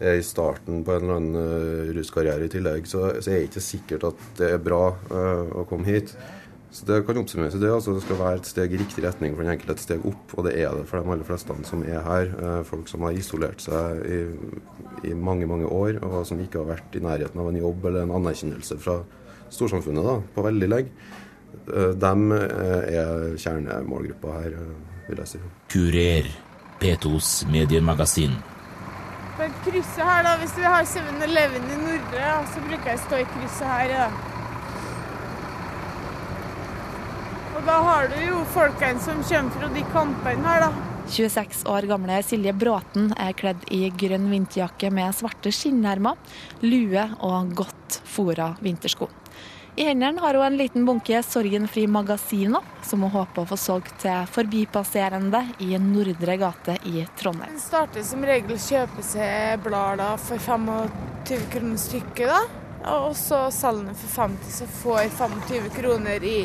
er 0.00 0.16
i 0.16 0.24
starten 0.24 0.80
på 0.84 0.94
en 0.94 1.02
eller 1.04 1.18
annen 1.18 1.36
uh, 1.36 1.94
ruskarriere 1.96 2.48
i 2.48 2.52
tillegg, 2.52 2.88
så, 2.88 3.10
så, 3.20 3.32
er 3.32 3.42
det 3.42 3.50
ikke 3.50 3.64
sikkert 3.64 4.06
at 4.12 4.28
det 4.40 4.54
er 4.56 4.62
bra 4.64 4.84
å 4.90 5.66
komme 5.68 5.88
hit. 5.88 6.14
Så 6.70 6.86
Det 6.86 7.02
kan 7.06 7.18
oppsummeres 7.18 7.54
i 7.54 7.58
det. 7.58 7.72
altså 7.72 7.94
Det 7.94 8.02
skal 8.02 8.18
være 8.18 8.34
et 8.40 8.46
steg 8.46 8.72
i 8.72 8.78
riktig 8.78 9.04
retning 9.04 9.34
for 9.34 9.42
den 9.42 9.52
enkelte, 9.52 9.72
et 9.72 9.80
steg 9.80 10.04
opp. 10.06 10.34
Og 10.36 10.44
det 10.46 10.52
er 10.60 10.74
det 10.74 10.86
for 10.86 11.00
de 11.00 11.12
aller 11.12 11.26
fleste 11.26 11.56
som 11.66 11.82
er 11.82 12.00
her. 12.00 12.62
Folk 12.64 12.88
som 12.88 13.02
har 13.02 13.16
isolert 13.16 13.60
seg 13.60 14.04
i, 14.06 14.20
i, 15.10 15.14
mange 15.14 15.46
mange 15.46 15.66
år, 15.66 15.98
og 16.02 16.26
som 16.26 16.38
ikke 16.40 16.62
har 16.62 16.76
vært 16.76 16.94
i 16.94 17.02
nærheten 17.02 17.40
av 17.40 17.48
en 17.50 17.58
jobb 17.58 17.90
eller 17.90 18.06
en 18.06 18.14
anerkjennelse 18.20 18.78
fra 18.78 19.00
storsamfunnet 19.50 20.06
da, 20.06 20.20
på 20.34 20.46
veldig 20.46 20.70
lenge. 20.70 21.10
De 21.66 22.38
er 22.38 23.34
kjernemålgruppa 23.34 24.38
her, 24.38 24.56
vil 25.08 25.24
jeg 25.24 25.34
si. 25.34 25.42
Kurer, 25.74 26.30
P2s 26.80 27.50
mediemagasin. 27.50 28.38
På 29.36 29.46
krysset 29.66 30.04
her, 30.04 30.22
da, 30.22 30.36
hvis 30.38 30.54
vi 30.54 30.68
har 30.68 30.86
7-Eleven 30.86 31.66
i 31.66 31.78
Nordre, 31.82 32.34
så 32.52 32.62
bruker 32.66 32.92
jeg 32.92 33.00
å 33.00 33.08
stå 33.08 33.24
i 33.24 33.32
krysset 33.34 33.72
her. 33.72 33.96
da. 33.96 34.29
Og 37.60 37.66
da 37.68 37.74
har 37.84 38.06
du 38.08 38.14
jo 38.24 38.38
folkene 38.54 39.02
som 39.04 39.18
kommer 39.20 39.52
fra 39.52 39.66
de 39.68 39.80
kampene 39.92 40.46
her, 40.48 40.62
da. 40.64 40.68
26 41.12 41.66
år 41.68 41.84
gamle 41.90 42.22
Silje 42.24 42.54
Bråten 42.56 43.10
er 43.20 43.34
kledd 43.36 43.66
i 43.68 43.90
grønn 44.00 44.30
vinterjakke 44.32 44.88
med 44.96 45.12
svarte 45.18 45.52
skinnhermer, 45.52 46.16
lue 46.64 47.02
og 47.20 47.50
godt 47.58 47.98
fôra 48.08 48.54
vintersko. 48.64 49.10
I 49.76 49.90
hendene 49.90 50.24
har 50.24 50.38
hun 50.40 50.46
en 50.46 50.56
liten 50.56 50.88
bunke 50.88 51.20
sorgenfri 51.26 51.84
magasiner, 51.84 52.64
som 52.80 53.04
hun 53.04 53.12
håper 53.12 53.44
å 53.44 53.50
få 53.52 53.60
solgt 53.60 53.92
til 54.06 54.24
forbipasserende 54.32 55.44
i 55.60 55.76
Nordre 55.84 56.40
gate 56.40 56.78
i 56.88 57.04
Trondheim. 57.20 57.52
En 57.58 57.60
starter 57.60 58.08
som 58.08 58.24
regel 58.24 58.56
å 58.56 58.62
kjøpe 58.70 59.04
seg 59.04 59.60
blader 59.68 60.16
for 60.24 60.40
25 60.48 61.46
kroner 61.52 61.84
stykket, 61.84 62.26
da. 62.32 62.42
Og 62.96 63.12
så 63.20 63.50
selger 63.52 63.90
den 63.92 64.02
for 64.06 64.16
50, 64.24 64.52
så 64.62 64.72
får 64.80 65.02
jeg 65.02 65.16
25 65.20 65.72
kroner 65.76 66.24
i 66.24 66.38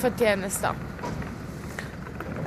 fortjeneste. 0.00 0.72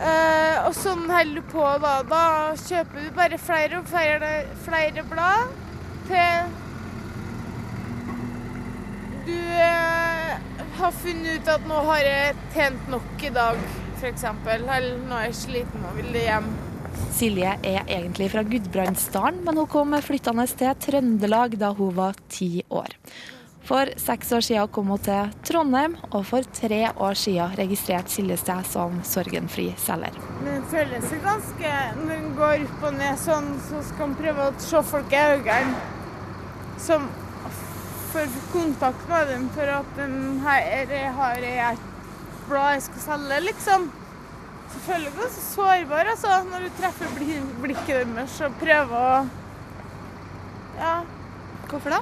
Eh, 0.03 0.57
og 0.67 0.73
sånn 0.75 1.05
holder 1.07 1.39
du 1.39 1.53
på, 1.53 1.63
da. 1.83 1.93
Da 2.09 2.25
kjøper 2.59 3.05
du 3.05 3.13
bare 3.15 3.39
flere 3.39 3.79
og 3.79 3.87
flere, 3.87 4.33
flere 4.65 5.05
blad 5.07 5.55
til 6.09 6.61
du 9.23 9.37
eh, 9.39 10.33
har 10.79 10.95
funnet 10.99 11.39
ut 11.39 11.51
at 11.53 11.67
nå 11.69 11.79
har 11.87 12.03
jeg 12.03 12.35
tjent 12.55 12.89
nok 12.91 13.23
i 13.23 13.31
dag, 13.31 13.59
f.eks. 14.01 14.25
Eller 14.57 14.89
nå 15.07 15.15
er 15.15 15.29
jeg 15.29 15.37
sliten 15.45 15.85
og 15.87 15.95
vil 15.99 16.17
hjem. 16.19 16.49
Silje 17.13 17.53
er 17.63 17.85
egentlig 17.87 18.27
fra 18.33 18.43
Gudbrandsdalen, 18.45 19.39
men 19.45 19.61
hun 19.61 19.69
kom 19.69 19.95
flyttende 20.03 20.45
til 20.59 20.75
Trøndelag 20.87 21.55
da 21.61 21.71
hun 21.77 21.93
var 21.95 22.19
ti 22.29 22.65
år. 22.73 22.91
For 23.63 23.87
seks 23.95 24.31
år 24.35 24.43
siden 24.43 24.67
kom 24.75 24.89
hun 24.91 24.99
til 24.99 25.29
Trondheim, 25.47 25.93
og 26.11 26.25
for 26.27 26.43
tre 26.57 26.81
år 26.99 27.15
siden 27.15 27.53
registrerte 27.55 28.11
Silje 28.11 28.35
seg 28.41 28.65
som 28.67 28.97
sorgenfri 29.07 29.69
selger. 29.79 30.17
Det 30.43 30.57
føles 30.71 31.11
jo 31.13 31.19
ganske 31.23 31.71
Når 32.01 32.13
en 32.17 32.33
går 32.35 32.65
opp 32.65 32.83
og 32.89 32.97
ned 32.97 33.21
sånn, 33.21 33.47
så 33.69 33.79
skal 33.87 34.09
en 34.09 34.17
prøve 34.19 34.47
å 34.49 34.55
se 34.59 34.81
folk 34.89 35.15
i 35.15 35.21
øynene. 35.37 35.77
Som 36.83 37.07
får 38.11 38.35
kontakt 38.51 39.07
med 39.09 39.31
dem 39.31 39.45
for 39.55 39.71
at 39.77 39.95
den 39.97 40.17
her 40.43 40.91
har 41.17 41.47
et 41.47 41.85
blad 42.49 42.75
jeg 42.75 42.83
skal 42.89 43.05
selge, 43.05 43.39
liksom. 43.47 43.87
Så 44.73 44.81
føler 44.89 45.07
jeg 45.07 45.15
ganske 45.21 45.45
sårbar 45.45 46.11
altså, 46.11 46.33
når 46.49 46.67
du 46.67 46.75
treffer 46.81 47.15
blikket 47.63 48.11
deres 48.11 48.41
og 48.43 48.59
prøver 48.59 49.07
å 49.07 49.15
Ja. 50.81 50.95
Hvorfor 51.69 51.93
da? 51.93 52.01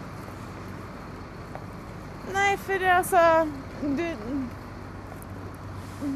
Nei, 2.31 2.55
for 2.57 2.87
altså 2.97 3.47
Du 3.81 4.05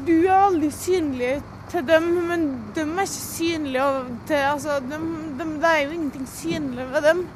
Du 0.06 0.12
er 0.26 0.32
aldri 0.34 0.70
synlig 0.74 1.42
til 1.70 1.82
dem, 1.86 2.02
men 2.28 2.46
de 2.74 2.80
er 2.80 3.02
ikke 3.02 3.06
synlige 3.06 3.88
til 4.26 4.34
Altså, 4.34 4.78
de, 4.80 4.98
de, 5.38 5.46
det 5.62 5.70
er 5.70 5.82
jo 5.84 5.90
ingenting 5.90 6.28
synlig 6.28 6.86
ved 6.92 7.02
dem. 7.08 7.26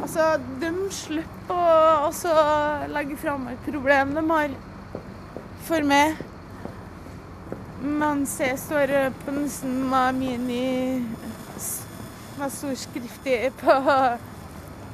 Altså, 0.00 0.26
de 0.60 0.72
slipper 0.90 1.54
å 1.54 2.06
altså, 2.08 2.32
legge 2.92 3.16
fram 3.20 3.48
et 3.52 3.64
problem 3.66 4.14
de 4.16 4.24
har 4.30 4.54
for 5.68 5.88
meg. 5.88 6.16
Mens 7.82 8.38
jeg 8.40 8.58
står 8.58 8.94
på 9.24 9.36
nesten 9.36 9.82
med 9.90 10.20
mini 10.20 10.66
med 12.38 12.50
stor 12.50 12.74
skrift 12.74 13.28
på 13.60 13.78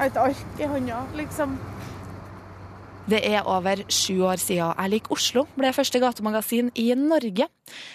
et 0.05 0.17
ark 0.17 0.61
i 0.61 0.67
hånda, 0.69 1.03
liksom. 1.17 1.59
Det 3.09 3.23
er 3.25 3.47
over 3.49 3.81
sju 3.89 4.19
år 4.29 4.37
siden 4.37 4.75
Jeg 4.77 4.91
liker 4.93 5.15
Oslo 5.15 5.47
ble 5.57 5.71
første 5.73 5.97
gatemagasin 6.03 6.67
i 6.77 6.91
Norge. 6.93 7.47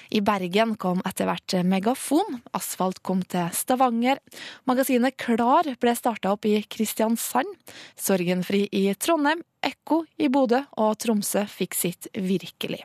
I 0.10 0.22
Bergen 0.25 0.74
kom 0.82 1.03
etter 1.05 1.29
hvert 1.29 1.53
Megafon, 1.70 2.39
Asfalt 2.58 3.03
kom 3.05 3.22
til 3.29 3.51
Stavanger. 3.53 4.17
Magasinet 4.65 5.13
Klar 5.22 5.70
ble 5.77 5.93
starta 5.93 6.32
opp 6.34 6.48
i 6.50 6.55
Kristiansand, 6.65 7.46
Sorgenfri 7.93 8.63
i 8.74 8.88
Trondheim, 8.98 9.46
Ekko 9.62 10.01
i 10.17 10.32
Bodø 10.34 10.63
og 10.82 10.98
Tromsø 11.05 11.46
fikk 11.46 11.77
sitt 11.77 12.10
virkelig. 12.17 12.82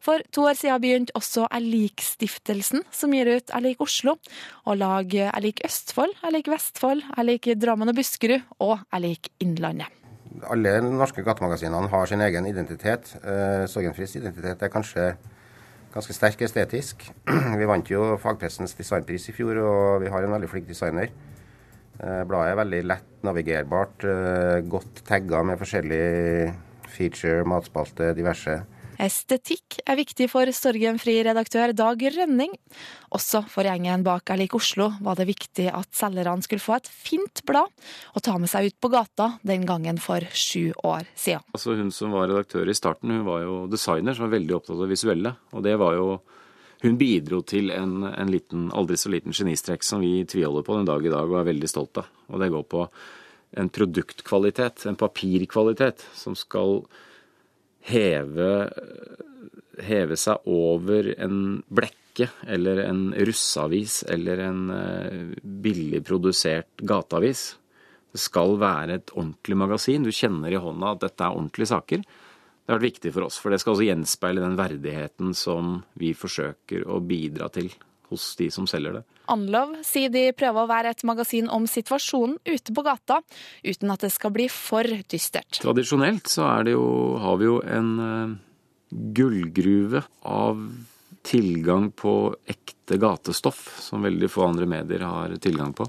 For 0.00 0.24
to 0.32 0.48
år 0.48 0.56
siden 0.56 0.80
begynte 0.80 1.16
også 1.20 1.50
Jeg 1.50 1.68
lik-stiftelsen, 1.68 2.88
som 2.88 3.12
gir 3.12 3.28
ut 3.28 3.52
Jeg 3.52 3.66
lik 3.66 3.84
Oslo, 3.84 4.16
og 4.64 4.80
lag 4.80 5.12
Jeg 5.12 5.44
lik 5.44 5.60
Østfold, 5.68 6.16
Jeg 6.24 6.32
lik 6.32 6.48
Vestfold, 6.48 7.04
Jeg 7.12 7.28
lik 7.28 7.52
Drammen 7.60 7.92
og 7.92 8.00
Buskerud 8.00 8.40
og 8.56 8.78
Jeg 8.88 9.04
lik 9.04 9.34
Innlandet. 9.44 10.07
Alle 10.46 10.76
norske 10.84 11.24
gatemagasinene 11.26 11.90
har 11.90 12.06
sin 12.06 12.22
egen 12.22 12.46
identitet. 12.46 13.10
Eh, 13.22 13.64
Sorgenfris 13.66 14.16
identitet 14.20 14.62
er 14.62 14.70
kanskje 14.72 15.08
ganske 15.94 16.14
sterk 16.14 16.42
estetisk. 16.46 17.08
Vi 17.60 17.68
vant 17.68 17.90
jo 17.90 18.14
fagpressens 18.22 18.76
designpris 18.78 19.28
i 19.30 19.34
fjor, 19.34 19.58
og 19.64 20.04
vi 20.04 20.12
har 20.12 20.24
en 20.24 20.34
veldig 20.36 20.50
flink 20.50 20.68
designer. 20.68 21.10
Eh, 21.98 22.22
Bladet 22.28 22.52
er 22.52 22.60
veldig 22.60 22.82
lett 22.86 23.22
navigerbart, 23.26 24.04
eh, 24.06 24.58
godt 24.70 25.02
tagga 25.08 25.42
med 25.42 25.58
forskjellig 25.58 26.52
feature, 26.88 27.42
matspalte, 27.48 28.12
diverse. 28.14 28.60
Estetikk 28.98 29.76
er 29.86 29.94
viktig 29.94 30.26
for 30.26 30.50
Sorgenfri-redaktør 30.50 31.70
Dag 31.76 32.00
Rønning. 32.16 32.56
Også 33.14 33.44
for 33.46 33.62
gjengen 33.62 34.02
bak 34.02 34.32
Jeg 34.32 34.40
lik 34.40 34.56
Oslo 34.58 34.88
var 35.06 35.14
det 35.20 35.28
viktig 35.28 35.68
at 35.70 35.86
selgerne 35.94 36.42
skulle 36.42 36.64
få 36.64 36.74
et 36.80 36.90
fint 36.90 37.44
blad 37.46 37.70
å 38.18 38.22
ta 38.26 38.34
med 38.42 38.50
seg 38.50 38.72
ut 38.72 38.76
på 38.82 38.90
gata 38.90 39.30
den 39.46 39.68
gangen 39.70 40.02
for 40.02 40.26
sju 40.34 40.74
år 40.82 41.06
siden. 41.14 41.46
Altså 41.54 41.78
Hun 41.78 41.94
som 41.94 42.10
var 42.16 42.26
redaktør 42.26 42.66
i 42.66 42.74
starten, 42.74 43.14
hun 43.14 43.22
var 43.28 43.46
jo 43.46 43.60
designer 43.70 44.18
som 44.18 44.26
var 44.26 44.34
veldig 44.34 44.58
opptatt 44.58 44.74
av 44.74 44.82
det 44.82 44.92
visuelle. 44.96 45.36
Og 45.54 45.62
det 45.62 45.78
var 45.78 45.94
jo 45.98 46.18
Hun 46.78 46.94
bidro 46.94 47.40
til 47.42 47.72
en, 47.74 48.04
en 48.06 48.30
liten, 48.30 48.68
aldri 48.70 48.94
så 48.94 49.10
liten 49.10 49.34
genistrekk 49.34 49.82
som 49.82 49.98
vi 49.98 50.22
tviholder 50.22 50.62
på 50.62 50.76
den 50.76 50.86
dag 50.86 51.02
i 51.02 51.10
dag 51.10 51.26
og 51.26 51.40
er 51.40 51.48
veldig 51.48 51.70
stolt 51.70 51.98
av. 51.98 52.06
Og 52.30 52.38
det 52.38 52.52
går 52.54 52.62
på 52.70 52.84
en 53.58 53.68
produktkvalitet, 53.68 54.86
en 54.86 54.98
papirkvalitet, 54.98 56.04
som 56.14 56.36
skal 56.38 56.84
heve, 57.86 58.50
heve 59.84 60.18
seg 60.18 60.48
over 60.50 61.12
en 61.18 61.62
blekke 61.68 62.28
eller 62.50 62.82
en 62.82 63.12
russeavis 63.14 64.02
eller 64.10 64.42
en 64.48 64.62
eh, 64.74 65.18
billig 65.42 66.02
produsert 66.06 66.82
gateavis. 66.82 67.52
Det 68.12 68.20
skal 68.22 68.56
være 68.58 68.98
et 68.98 69.12
ordentlig 69.14 69.58
magasin. 69.60 70.06
Du 70.06 70.10
kjenner 70.14 70.52
i 70.52 70.60
hånda 70.60 70.94
at 70.94 71.04
dette 71.04 71.24
er 71.24 71.36
ordentlige 71.36 71.70
saker. 71.70 72.02
Det 72.02 72.72
har 72.72 72.80
vært 72.80 72.90
viktig 72.90 73.12
for 73.14 73.28
oss, 73.28 73.38
for 73.40 73.52
det 73.52 73.60
skal 73.62 73.76
også 73.76 73.86
gjenspeile 73.86 74.42
den 74.44 74.58
verdigheten 74.58 75.36
som 75.36 75.78
vi 76.00 76.10
forsøker 76.16 76.88
å 76.90 76.98
bidra 77.00 77.48
til 77.54 77.70
hos 78.12 78.30
de 78.38 78.48
som 78.52 78.66
selger 78.70 78.98
det. 78.98 79.04
Anlov 79.28 79.74
sier 79.84 80.12
de 80.12 80.30
prøver 80.36 80.64
å 80.64 80.70
være 80.70 80.92
et 80.94 81.04
magasin 81.08 81.50
om 81.52 81.66
situasjonen 81.68 82.38
ute 82.48 82.74
på 82.74 82.84
gata, 82.86 83.20
uten 83.64 83.92
at 83.92 84.04
det 84.06 84.12
skal 84.14 84.32
bli 84.34 84.48
for 84.52 84.88
dystert. 85.10 85.60
Tradisjonelt 85.60 86.30
så 86.32 86.48
det 86.64 86.76
jo, 86.76 86.86
har 87.20 87.40
vi 87.40 87.48
jo 87.48 87.58
en 87.64 87.90
eh, 88.04 88.36
gullgruve 89.18 90.04
av 90.28 90.62
tilgang 91.28 91.90
på 91.92 92.12
ekte 92.48 92.96
gatestoff, 93.00 93.60
som 93.84 94.04
veldig 94.06 94.30
få 94.32 94.46
andre 94.48 94.68
medier 94.70 95.04
har 95.04 95.34
tilgang 95.42 95.74
på. 95.76 95.84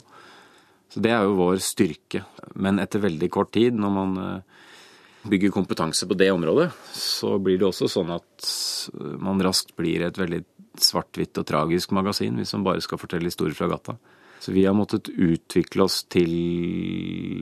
Så 0.90 1.02
det 1.06 1.14
er 1.14 1.24
jo 1.24 1.38
vår 1.38 1.62
styrke. 1.64 2.26
Men 2.60 2.82
etter 2.82 3.04
veldig 3.04 3.30
kort 3.32 3.54
tid, 3.56 3.78
når 3.78 3.94
man 3.94 4.18
eh, 4.24 4.60
bygger 5.30 5.54
kompetanse 5.54 6.08
på 6.10 6.18
det 6.18 6.32
området, 6.34 6.70
så 6.96 7.38
blir 7.40 7.60
det 7.60 7.70
også 7.70 7.90
sånn 7.92 8.12
at 8.16 8.50
man 9.22 9.42
raskt 9.44 9.76
blir 9.78 10.08
et 10.08 10.18
veldig 10.18 10.44
svart-hvitt 10.86 11.38
og 11.42 11.48
tragisk 11.50 11.94
magasin 11.96 12.40
hvis 12.40 12.56
man 12.58 12.66
bare 12.68 12.84
skal 12.86 13.02
fortelle 13.02 13.32
historier 13.32 13.58
fra 13.58 13.70
gata. 13.72 13.98
Så 14.40 14.54
vi 14.56 14.64
har 14.66 14.74
måttet 14.74 15.10
utvikle 15.10 15.84
oss 15.84 16.06
til 16.08 16.32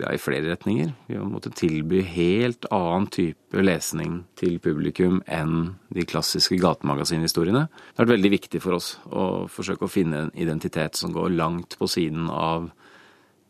ja, 0.02 0.10
i 0.16 0.22
flere 0.22 0.50
retninger. 0.50 0.90
Vi 1.06 1.18
har 1.20 1.28
måttet 1.30 1.60
tilby 1.60 2.02
helt 2.02 2.66
annen 2.74 3.06
type 3.14 3.62
lesning 3.62 4.24
til 4.40 4.58
publikum 4.64 5.20
enn 5.30 5.76
de 5.94 6.08
klassiske 6.10 6.58
gatemagasinhistoriene. 6.62 7.68
Det 7.70 8.02
har 8.02 8.08
vært 8.08 8.16
veldig 8.16 8.34
viktig 8.34 8.64
for 8.64 8.80
oss 8.80 8.96
å 9.14 9.46
forsøke 9.52 9.86
å 9.86 9.94
finne 9.94 10.24
en 10.26 10.34
identitet 10.34 10.98
som 10.98 11.14
går 11.14 11.38
langt 11.38 11.78
på 11.78 11.90
siden 11.92 12.32
av 12.34 12.72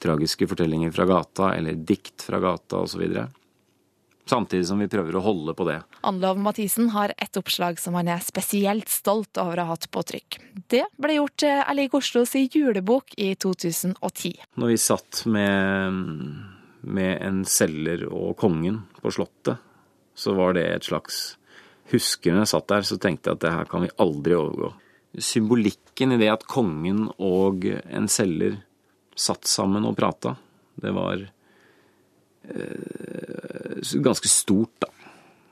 tragiske 0.03 0.49
fortellinger 0.51 0.91
fra 0.93 1.07
gata 1.09 1.53
eller 1.55 1.79
dikt 1.87 2.27
fra 2.27 2.43
gata 2.43 2.83
osv. 2.83 3.07
Samtidig 4.27 4.67
som 4.67 4.81
vi 4.81 4.89
prøver 4.91 5.15
å 5.15 5.23
holde 5.23 5.55
på 5.57 5.65
det. 5.69 5.77
Anlov 6.07 6.39
Mathisen 6.41 6.91
har 6.93 7.13
ett 7.17 7.37
oppslag 7.39 7.79
som 7.79 7.95
han 7.97 8.09
er 8.11 8.23
spesielt 8.25 8.89
stolt 8.91 9.39
over 9.41 9.61
å 9.61 9.67
ha 9.69 9.75
hatt 9.75 9.87
på 9.91 10.03
trykk. 10.11 10.39
Det 10.69 10.83
ble 10.99 11.17
gjort 11.17 11.37
til 11.41 11.61
Erlig 11.63 11.87
liker 11.87 12.01
Oslos 12.01 12.35
julebok 12.35 13.15
i 13.17 13.33
2010. 13.35 14.35
Når 14.59 14.73
vi 14.73 14.77
satt 14.77 15.23
med, 15.25 16.01
med 16.81 17.13
en 17.23 17.45
selger 17.47 18.07
og 18.11 18.35
kongen 18.39 18.83
på 19.01 19.13
Slottet, 19.15 19.63
så 20.17 20.33
var 20.35 20.57
det 20.57 20.67
et 20.67 20.87
slags 20.87 21.37
Husker 21.87 22.33
når 22.33 22.43
jeg 22.43 22.51
satt 22.51 22.67
der, 22.67 22.83
så 22.83 22.97
tenkte 22.99 23.29
jeg 23.29 23.37
at 23.37 23.43
det 23.45 23.53
her 23.53 23.67
kan 23.71 23.85
vi 23.85 23.93
aldri 24.03 24.35
overgå. 24.35 24.73
Symbolikken 25.23 26.11
i 26.11 26.19
det 26.19 26.27
at 26.33 26.43
kongen 26.43 27.05
og 27.15 27.63
en 27.63 28.09
selger 28.11 28.57
satt 29.15 29.47
sammen 29.47 29.87
og 29.87 29.95
prata, 29.95 30.35
det 30.75 30.91
var 30.91 31.23
eh, 32.51 33.46
ganske 34.03 34.31
stort, 34.31 34.73
da. 34.83 34.91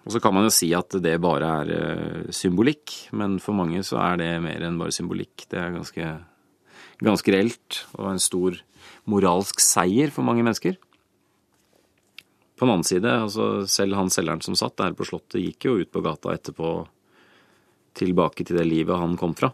Og 0.06 0.14
så 0.14 0.22
kan 0.22 0.36
man 0.36 0.46
jo 0.46 0.54
si 0.54 0.70
at 0.78 0.94
det 1.02 1.16
bare 1.24 1.52
er 1.64 1.74
eh, 1.74 2.32
symbolikk, 2.36 2.94
men 3.18 3.40
for 3.42 3.58
mange 3.58 3.82
så 3.86 3.98
er 4.04 4.20
det 4.22 4.30
mer 4.44 4.62
enn 4.68 4.78
bare 4.78 4.94
symbolikk. 4.94 5.48
Det 5.50 5.58
er 5.58 5.74
ganske, 5.74 6.10
ganske 7.02 7.34
reelt 7.34 7.80
og 7.98 8.12
en 8.12 8.22
stor 8.22 8.60
moralsk 9.10 9.64
seier 9.64 10.14
for 10.14 10.28
mange 10.28 10.46
mennesker. 10.46 10.78
På 12.56 12.68
den 12.68 12.76
annen 12.76 12.88
side, 12.88 13.10
altså 13.10 13.66
selv 13.68 13.98
han 13.98 14.14
selgeren 14.14 14.46
som 14.46 14.56
satt 14.56 14.78
der 14.80 14.94
på 14.96 15.08
Slottet, 15.10 15.42
gikk 15.42 15.68
jo 15.68 15.80
ut 15.82 15.92
på 15.92 16.04
gata 16.06 16.38
etterpå 16.38 16.76
tilbake 17.98 18.46
til 18.46 18.60
det 18.60 18.68
livet 18.68 19.00
han 19.00 19.18
kom 19.20 19.34
fra. 19.36 19.50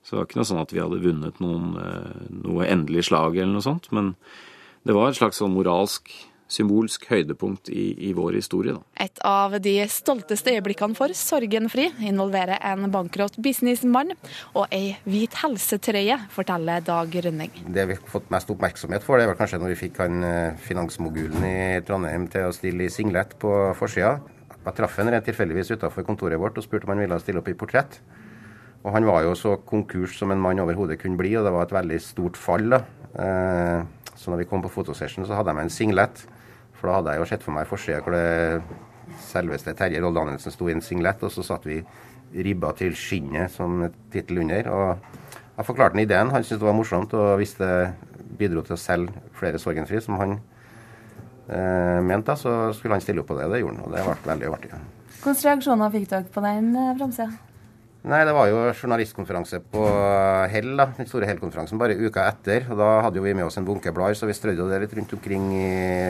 Så 0.00 0.14
det 0.14 0.18
var 0.18 0.28
ikke 0.28 0.40
noe 0.40 0.48
sånn 0.48 0.62
at 0.62 0.72
vi 0.72 0.80
hadde 0.80 1.02
vunnet 1.04 1.40
noen, 1.44 1.74
eh, 1.78 2.26
noe 2.48 2.66
endelig 2.66 3.10
slag 3.10 3.36
eller 3.36 3.52
noe 3.52 3.66
sånt, 3.66 3.90
men 3.92 4.14
det 4.88 4.96
var 4.96 5.10
et 5.10 5.20
slags 5.20 5.38
sånn 5.42 5.52
moralsk, 5.52 6.08
symbolsk 6.50 7.06
høydepunkt 7.10 7.70
i, 7.72 7.92
i 8.08 8.12
vår 8.16 8.38
historie. 8.40 8.74
Da. 8.76 8.82
Et 9.06 9.22
av 9.26 9.56
de 9.62 9.74
stolteste 9.90 10.54
øyeblikkene 10.56 10.98
for 10.98 11.14
Sorgenfri 11.16 11.88
involverer 12.08 12.60
en 12.72 12.88
bankrott 12.92 13.38
businessmann 13.42 14.14
og 14.54 14.66
ei 14.74 14.96
hvit 15.06 15.36
helsetrøye, 15.42 16.18
forteller 16.34 16.84
Dag 16.86 17.14
Rønning. 17.26 17.54
Det 17.66 17.86
vi 17.88 17.98
har 17.98 18.12
fått 18.12 18.30
mest 18.34 18.50
oppmerksomhet 18.52 19.06
for, 19.06 19.20
det 19.20 19.30
var 19.30 19.38
kanskje 19.38 19.60
når 19.62 19.74
vi 19.74 19.80
fikk 19.86 20.02
han 20.02 20.26
eh, 20.26 20.58
finansmogulen 20.66 21.46
i 21.46 21.58
Trondheim 21.86 22.26
til 22.32 22.48
å 22.48 22.54
stille 22.56 22.86
i 22.86 22.92
singlet 22.92 23.36
på 23.40 23.54
forsida. 23.78 24.18
Jeg 24.60 24.76
traff 24.76 24.98
han 25.00 25.08
rent 25.08 25.24
tilfeldigvis 25.24 25.72
utafor 25.78 26.04
kontoret 26.04 26.40
vårt 26.40 26.58
og 26.60 26.66
spurte 26.66 26.88
om 26.88 26.92
han 26.92 27.00
ville 27.00 27.20
stille 27.22 27.40
opp 27.40 27.48
i 27.48 27.56
portrett. 27.56 28.00
Og 28.80 28.92
han 28.94 29.04
var 29.08 29.24
jo 29.26 29.36
så 29.36 29.54
konkurs 29.68 30.16
som 30.16 30.32
en 30.32 30.40
mann 30.40 30.60
overhodet 30.62 30.98
kunne 31.00 31.18
bli, 31.20 31.34
og 31.36 31.44
det 31.44 31.52
var 31.52 31.66
et 31.66 31.74
veldig 31.76 32.00
stort 32.00 32.38
fall. 32.40 32.68
da. 32.72 32.82
Eh, 33.12 34.12
så 34.16 34.32
når 34.32 34.42
vi 34.42 34.48
kom 34.50 34.62
på 34.64 34.72
fotosession, 34.72 35.24
så 35.26 35.36
hadde 35.36 35.52
jeg 35.52 35.56
med 35.56 35.68
en 35.68 35.74
singlet. 35.74 36.24
For 36.80 36.88
da 36.88 36.98
hadde 36.98 37.14
jeg 37.14 37.22
jo 37.22 37.28
sett 37.28 37.44
for 37.44 37.56
meg 37.56 37.68
forsida 37.68 38.00
hvor 38.04 38.16
det 38.16 38.62
selveste 39.20 39.74
Terje 39.76 40.00
Roll 40.00 40.16
Danielsen 40.16 40.54
sto 40.54 40.68
i 40.68 40.74
en 40.74 40.84
singlet, 40.84 41.22
og 41.26 41.32
så 41.34 41.44
satt 41.44 41.66
vi 41.68 41.80
ribba 42.30 42.72
til 42.78 42.94
skinnet 42.96 43.52
som 43.52 43.82
tittel 44.12 44.40
under. 44.44 44.70
Og 44.72 45.28
jeg 45.58 45.68
forklarte 45.68 45.96
han 45.96 46.04
ideen. 46.06 46.32
Han 46.32 46.46
syntes 46.46 46.62
det 46.62 46.68
var 46.70 46.78
morsomt, 46.78 47.12
og 47.18 47.34
hvis 47.40 47.56
det 47.58 47.74
bidro 48.40 48.64
til 48.64 48.76
å 48.76 48.80
selge 48.80 49.26
flere 49.36 49.60
Sorgenfri, 49.60 50.00
som 50.00 50.16
han 50.20 50.38
eh, 51.50 52.00
mente, 52.06 52.36
så 52.38 52.72
skulle 52.76 52.96
han 52.96 53.04
stille 53.04 53.24
opp 53.24 53.28
på 53.32 53.36
det. 53.36 53.50
Det 53.52 53.60
gjorde 53.60 53.76
han, 53.76 53.84
og 53.84 53.94
det 53.96 54.06
ble 54.06 54.32
veldig 54.32 54.50
artig. 54.54 54.82
Hvilke 55.20 55.36
reaksjoner 55.50 55.92
fikk 55.92 56.10
dere 56.14 56.32
på 56.32 56.44
den 56.46 56.72
eh, 56.78 56.92
framsida? 56.96 57.49
Nei, 58.00 58.22
det 58.24 58.32
var 58.32 58.46
jo 58.48 58.60
journalistkonferanse 58.72 59.58
på 59.72 59.82
Hell, 60.48 60.70
da, 60.78 60.86
den 60.96 61.08
store 61.08 61.26
Hell-konferansen, 61.28 61.76
bare 61.80 61.98
uka 62.00 62.24
etter. 62.30 62.64
og 62.72 62.78
Da 62.80 62.88
hadde 63.04 63.20
jo 63.20 63.24
vi 63.26 63.34
med 63.36 63.44
oss 63.44 63.58
en 63.60 63.66
bunke 63.68 63.92
blader, 63.92 64.16
så 64.16 64.28
vi 64.28 64.36
strødde 64.36 64.70
det 64.70 64.78
litt 64.86 64.94
rundt 64.96 65.12
omkring 65.18 65.50
i 65.52 65.66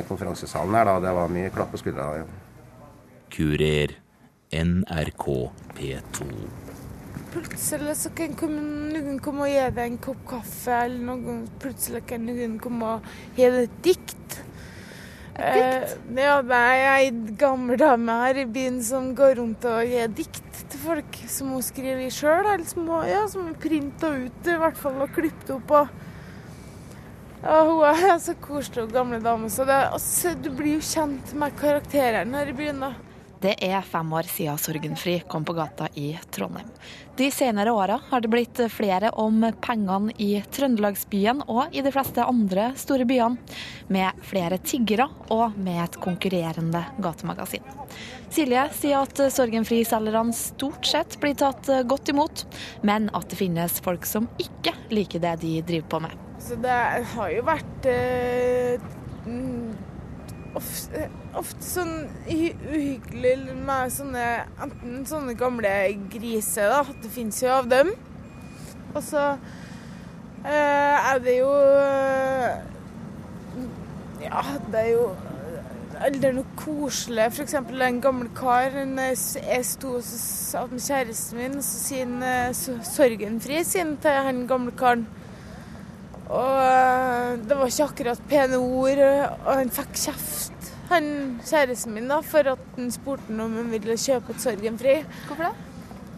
konferansesalen 0.06 0.76
her. 0.78 0.86
da, 0.86 1.00
Det 1.02 1.14
var 1.16 1.34
mye 1.34 1.50
klapp 1.50 1.72
på 1.74 1.82
skuldra. 1.82 2.12
Ja. 2.20 2.28
Kurer. 3.34 3.96
NRK 4.50 5.26
P2. 5.78 6.24
Plutselig 7.30 7.92
så 7.94 8.10
kan 8.18 8.32
noen 8.34 9.20
komme 9.22 9.46
og 9.46 9.50
gi 9.50 9.66
deg 9.76 9.84
en 9.84 9.98
kopp 10.02 10.24
kaffe, 10.26 10.80
eller 10.86 11.04
noen, 11.12 11.44
plutselig 11.62 12.02
kan 12.10 12.24
noen 12.26 12.56
komme 12.62 12.96
og 12.96 13.12
gi 13.36 13.46
deg 13.46 13.68
et 13.68 13.82
dikt. 13.86 14.38
Et 15.38 15.40
Eh, 15.40 15.92
ja, 16.20 16.40
det 16.42 16.56
er 16.58 16.86
ei 16.98 17.10
gammel 17.38 17.78
dame 17.80 18.16
her 18.24 18.42
i 18.42 18.46
byen 18.50 18.80
som 18.84 19.14
går 19.16 19.38
rundt 19.38 19.64
og 19.64 19.86
gir 19.88 20.10
dikt 20.12 20.49
folk 20.82 21.18
som 21.30 21.52
hun 21.54 21.64
skriver 21.64 22.04
i 22.06 22.12
sjøl, 22.14 22.46
eller 22.46 22.64
som 22.68 22.88
hun 22.88 23.08
ja, 23.08 23.24
printa 23.60 24.12
ut 24.14 24.48
i 24.48 24.56
hvert 24.62 24.80
fall 24.80 25.02
og 25.04 25.12
klippet 25.14 25.52
opp. 25.56 25.76
Og, 25.80 25.92
ja, 27.42 27.60
hun 27.68 27.84
er 27.90 28.18
så 28.26 28.36
koselig 28.40 28.86
og 28.86 28.96
gamle 28.96 29.20
dame, 29.24 29.50
så 29.52 29.68
det, 29.68 29.78
altså, 29.92 30.34
du 30.36 30.50
blir 30.54 30.78
jo 30.78 30.88
kjent 30.90 31.36
med 31.38 31.56
karakterene 31.60 32.42
her 32.42 32.52
i 32.52 32.58
byen. 32.62 32.84
da. 32.88 32.94
Det 33.40 33.54
er 33.64 33.80
fem 33.80 34.10
år 34.12 34.26
siden 34.28 34.58
Sorgenfri 34.60 35.14
kom 35.28 35.46
på 35.48 35.54
gata 35.56 35.86
i 35.96 36.10
Trondheim. 36.30 36.68
De 37.16 37.30
senere 37.32 37.72
åra 37.72 37.96
har 38.10 38.20
det 38.20 38.28
blitt 38.28 38.60
flere 38.68 39.10
om 39.16 39.46
pengene 39.64 40.12
i 40.20 40.42
Trøndelagsbyen 40.52 41.40
og 41.46 41.72
i 41.72 41.80
de 41.80 41.92
fleste 41.94 42.24
andre 42.24 42.70
store 42.76 43.06
byene, 43.08 43.40
med 43.88 44.20
flere 44.28 44.60
tiggere 44.60 45.08
og 45.32 45.56
med 45.56 45.80
et 45.86 45.96
konkurrerende 46.04 46.84
gatemagasin. 47.00 47.64
Silje 48.30 48.62
sier 48.78 49.02
at 49.02 49.20
Sorgenfri-selgerne 49.34 50.34
stort 50.36 50.86
sett 50.86 51.16
blir 51.22 51.34
tatt 51.38 51.66
godt 51.90 52.12
imot, 52.12 52.44
men 52.86 53.08
at 53.16 53.26
det 53.32 53.40
finnes 53.40 53.80
folk 53.82 54.06
som 54.06 54.28
ikke 54.38 54.76
liker 54.94 55.22
det 55.24 55.36
de 55.42 55.56
driver 55.66 55.88
på 55.90 56.02
med. 56.06 56.18
Så 56.40 56.56
det 56.62 56.76
har 57.12 57.32
jo 57.34 57.42
vært 57.44 57.88
eh, 57.90 58.84
ofte, 60.56 61.08
ofte 61.38 61.66
sånn 61.66 61.96
uhyggelig 62.30 63.56
med 63.66 63.92
sånne 63.94 64.26
enten 64.62 65.02
sånne 65.08 65.34
gamle 65.38 65.72
griser, 66.12 66.70
da. 66.72 66.96
Det 67.02 67.10
fins 67.12 67.42
jo 67.42 67.50
av 67.54 67.68
dem. 67.70 67.92
Og 68.94 69.02
så 69.06 69.24
eh, 70.46 71.10
er 71.12 71.20
det 71.22 71.36
jo 71.38 71.50
Ja, 74.20 74.42
det 74.70 74.80
er 74.80 74.90
jo 74.94 75.04
det 76.08 76.30
er 76.30 76.32
noe 76.32 76.48
koselig. 76.56 77.26
F.eks. 77.28 77.54
en 77.60 78.00
gammel 78.00 78.30
kar. 78.36 78.72
Jeg 78.72 79.64
sto 79.68 79.98
sammen 80.00 80.78
med 80.78 80.84
kjæresten 80.86 81.36
min, 81.36 81.58
så 81.60 81.80
sier 81.84 82.06
han 82.08 82.54
sorgenfri 82.88 83.60
sin 83.68 83.96
til 84.00 84.22
han 84.28 84.46
gamle 84.48 84.72
karen. 84.80 85.04
Og 86.30 87.42
det 87.44 87.58
var 87.58 87.66
ikke 87.66 87.88
akkurat 87.90 88.22
pene 88.30 88.60
ord, 88.62 89.02
og 89.02 89.50
han 89.50 89.72
fikk 89.74 89.96
kjeft, 89.98 90.68
han 90.88 91.06
kjæresten 91.42 91.96
min, 91.96 92.08
da, 92.08 92.20
for 92.22 92.52
at 92.54 92.62
han 92.76 92.92
spurte 92.94 93.34
om 93.34 93.58
han 93.58 93.72
ville 93.72 93.98
kjøpe 93.98 94.36
et 94.36 94.44
Sorgenfri. 94.44 94.96
Hvorfor 95.26 95.50
det? 95.50 95.52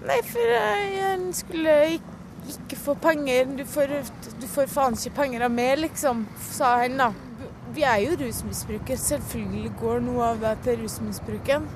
Nei, 0.02 0.20
for 0.28 0.54
han 1.00 1.26
skulle 1.34 1.74
ikke, 1.96 2.16
ikke 2.54 2.78
få 2.84 2.94
penger. 3.02 3.50
Du 3.56 3.64
får, 3.66 3.98
du 4.42 4.46
får 4.52 4.70
faen 4.70 4.98
ikke 4.98 5.16
penger 5.22 5.46
av 5.48 5.54
meg, 5.54 5.78
liksom, 5.88 6.26
sa 6.52 6.76
han 6.84 7.00
da. 7.00 7.10
Vi 7.72 7.84
er 7.88 8.02
jo 8.04 8.16
rusmisbrukere. 8.20 9.00
Selvfølgelig 9.00 9.72
går 9.80 10.04
noe 10.04 10.32
av 10.32 10.42
det 10.42 10.56
til 10.66 10.82
rusmisbruken. 10.82 11.66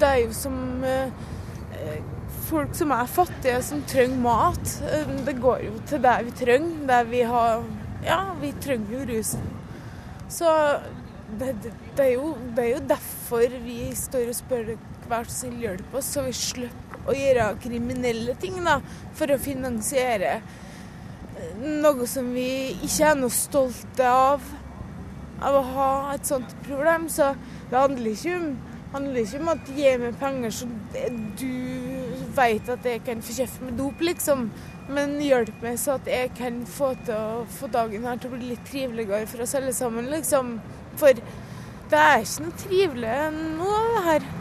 Det 0.00 0.08
er 0.08 0.20
jo 0.24 0.34
som 0.36 0.56
eh, 0.84 1.12
folk 2.48 2.74
som 2.76 2.92
er 2.94 3.10
fattige, 3.10 3.60
som 3.62 3.82
trenger 3.88 4.18
mat. 4.22 4.74
Det 5.26 5.36
går 5.40 5.66
jo 5.68 5.76
til 5.88 6.02
det 6.02 6.16
vi 6.28 6.34
trenger. 6.44 6.86
Det 6.92 7.02
vi 7.12 7.22
har 7.32 7.64
Ja, 8.06 8.20
vi 8.40 8.52
trenger 8.62 8.92
jo 8.92 9.06
rusen. 9.08 9.46
Så 10.28 10.50
det, 11.38 11.54
det, 11.62 11.72
det, 11.96 12.04
er 12.04 12.12
jo, 12.12 12.34
det, 12.56 12.64
er 12.64 12.70
jo, 12.76 12.82
derfor 12.88 13.56
vi 13.64 13.78
står 13.96 14.28
og 14.30 14.36
spør 14.36 14.68
hver 15.06 15.30
sin 15.30 15.56
hjelp 15.62 15.94
oss, 15.94 16.12
så 16.14 16.22
vi 16.26 16.34
slipper 16.34 17.10
å 17.10 17.14
gjøre 17.14 17.48
kriminelle 17.62 18.34
ting 18.42 18.58
da, 18.66 18.80
for 19.14 19.30
å 19.30 19.38
finansiere 19.42 20.40
noe 21.62 22.06
som 22.10 22.30
vi 22.34 22.76
ikke 22.76 23.10
er 23.10 23.18
noe 23.18 23.34
stolte 23.34 24.06
av. 24.06 24.44
Av 25.44 25.58
å 25.58 25.64
ha 25.74 25.90
et 26.14 26.28
sånt 26.28 26.56
problem. 26.66 27.08
Så 27.12 27.34
det 27.70 27.78
handler 27.78 28.12
ikke 28.12 28.36
om, 28.38 28.50
handler 28.94 29.22
ikke 29.22 29.42
om 29.42 29.52
at 29.52 29.72
gi 29.76 29.96
meg 30.00 30.20
penger 30.20 30.54
så 30.60 30.70
du 31.40 31.50
vet 32.36 32.68
at 32.68 32.86
jeg 32.86 33.02
kan 33.06 33.22
få 33.24 33.36
kjeft 33.38 33.62
med 33.64 33.78
dop, 33.80 34.00
liksom. 34.04 34.48
Men 34.92 35.16
hjelp 35.22 35.64
meg 35.64 35.80
så 35.82 35.96
at 35.96 36.08
jeg 36.10 36.30
kan 36.38 36.60
få, 36.68 36.92
til 37.06 37.16
å, 37.16 37.44
få 37.58 37.70
dagen 37.72 38.06
her 38.06 38.20
til 38.20 38.30
å 38.30 38.36
bli 38.36 38.52
litt 38.52 38.64
triveligere 38.68 39.26
for 39.30 39.44
oss 39.44 39.56
alle 39.58 39.74
sammen, 39.76 40.10
liksom. 40.12 40.56
For 41.00 41.16
det 41.90 42.00
er 42.00 42.24
ikke 42.24 42.46
noe 42.46 42.62
trivelig 42.62 43.18
nå, 43.34 43.74
det 43.96 44.06
her. 44.06 44.32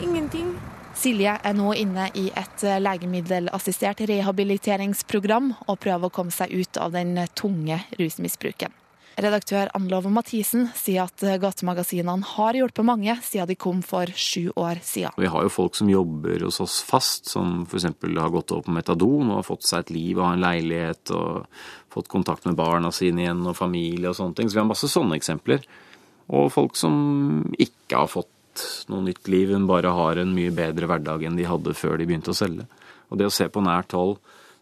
Ingenting. 0.00 0.52
Silje 0.96 1.36
er 1.46 1.54
nå 1.56 1.70
inne 1.78 2.08
i 2.18 2.26
et 2.36 2.64
legemiddelassistert 2.82 4.02
rehabiliteringsprogram 4.10 5.52
og 5.66 5.80
prøver 5.80 6.10
å 6.10 6.14
komme 6.14 6.34
seg 6.34 6.52
ut 6.52 6.80
av 6.82 6.96
den 6.96 7.14
tunge 7.38 7.78
rusmisbruken. 8.00 8.79
Redaktør 9.20 9.68
Ann-Love 9.76 10.10
Mathisen 10.14 10.68
sier 10.78 11.08
at 11.08 11.24
gatemagasinene 11.42 12.24
har 12.36 12.56
hjulpet 12.56 12.86
mange 12.86 13.16
siden 13.26 13.50
de 13.50 13.56
kom 13.58 13.82
for 13.84 14.08
sju 14.14 14.52
år 14.54 14.80
siden. 14.86 15.16
Vi 15.18 15.28
har 15.32 15.44
jo 15.44 15.52
folk 15.52 15.76
som 15.76 15.90
jobber 15.90 16.46
hos 16.46 16.60
oss 16.62 16.78
fast, 16.86 17.28
som 17.28 17.64
f.eks. 17.66 17.88
har 17.90 18.32
gått 18.32 18.54
over 18.54 18.68
på 18.68 18.74
metadon 18.78 19.28
og 19.28 19.40
har 19.40 19.48
fått 19.50 19.66
seg 19.66 19.84
et 19.84 19.94
liv 19.96 20.18
og 20.18 20.24
har 20.28 20.38
en 20.38 20.46
leilighet 20.46 21.14
og 21.16 21.46
fått 21.92 22.10
kontakt 22.12 22.46
med 22.46 22.58
barna 22.58 22.92
sine 22.94 23.26
igjen 23.26 23.42
og 23.44 23.58
familie 23.58 24.12
og 24.12 24.16
sånne 24.16 24.38
ting. 24.38 24.50
Så 24.50 24.56
vi 24.56 24.62
har 24.62 24.70
masse 24.70 24.90
sånne 24.90 25.18
eksempler. 25.18 25.66
Og 26.30 26.52
folk 26.54 26.78
som 26.78 26.94
ikke 27.58 28.04
har 28.04 28.10
fått 28.10 28.64
noe 28.90 29.02
nytt 29.06 29.28
liv, 29.30 29.50
men 29.52 29.68
bare 29.70 29.92
har 29.94 30.20
en 30.20 30.34
mye 30.34 30.52
bedre 30.54 30.88
hverdag 30.90 31.24
enn 31.26 31.38
de 31.38 31.48
hadde 31.48 31.74
før 31.76 31.98
de 31.98 32.06
begynte 32.06 32.32
å 32.32 32.36
selge. 32.36 32.66
Og 33.10 33.18
det 33.18 33.26
å 33.26 33.34
se 33.34 33.48
på 33.50 33.62
nært 33.64 33.94
hold 33.96 34.18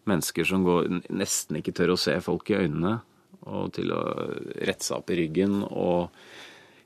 mennesker 0.08 0.46
som 0.48 0.64
går, 0.64 0.88
nesten 1.12 1.60
ikke 1.60 1.74
tør 1.76 1.94
å 1.94 2.00
se 2.00 2.14
folk 2.24 2.48
i 2.52 2.56
øynene, 2.62 2.98
og 3.48 3.72
til 3.76 3.92
å 3.94 4.02
rette 4.60 4.84
seg 4.84 5.00
opp 5.00 5.10
i 5.12 5.18
ryggen 5.22 5.62
og 5.68 6.14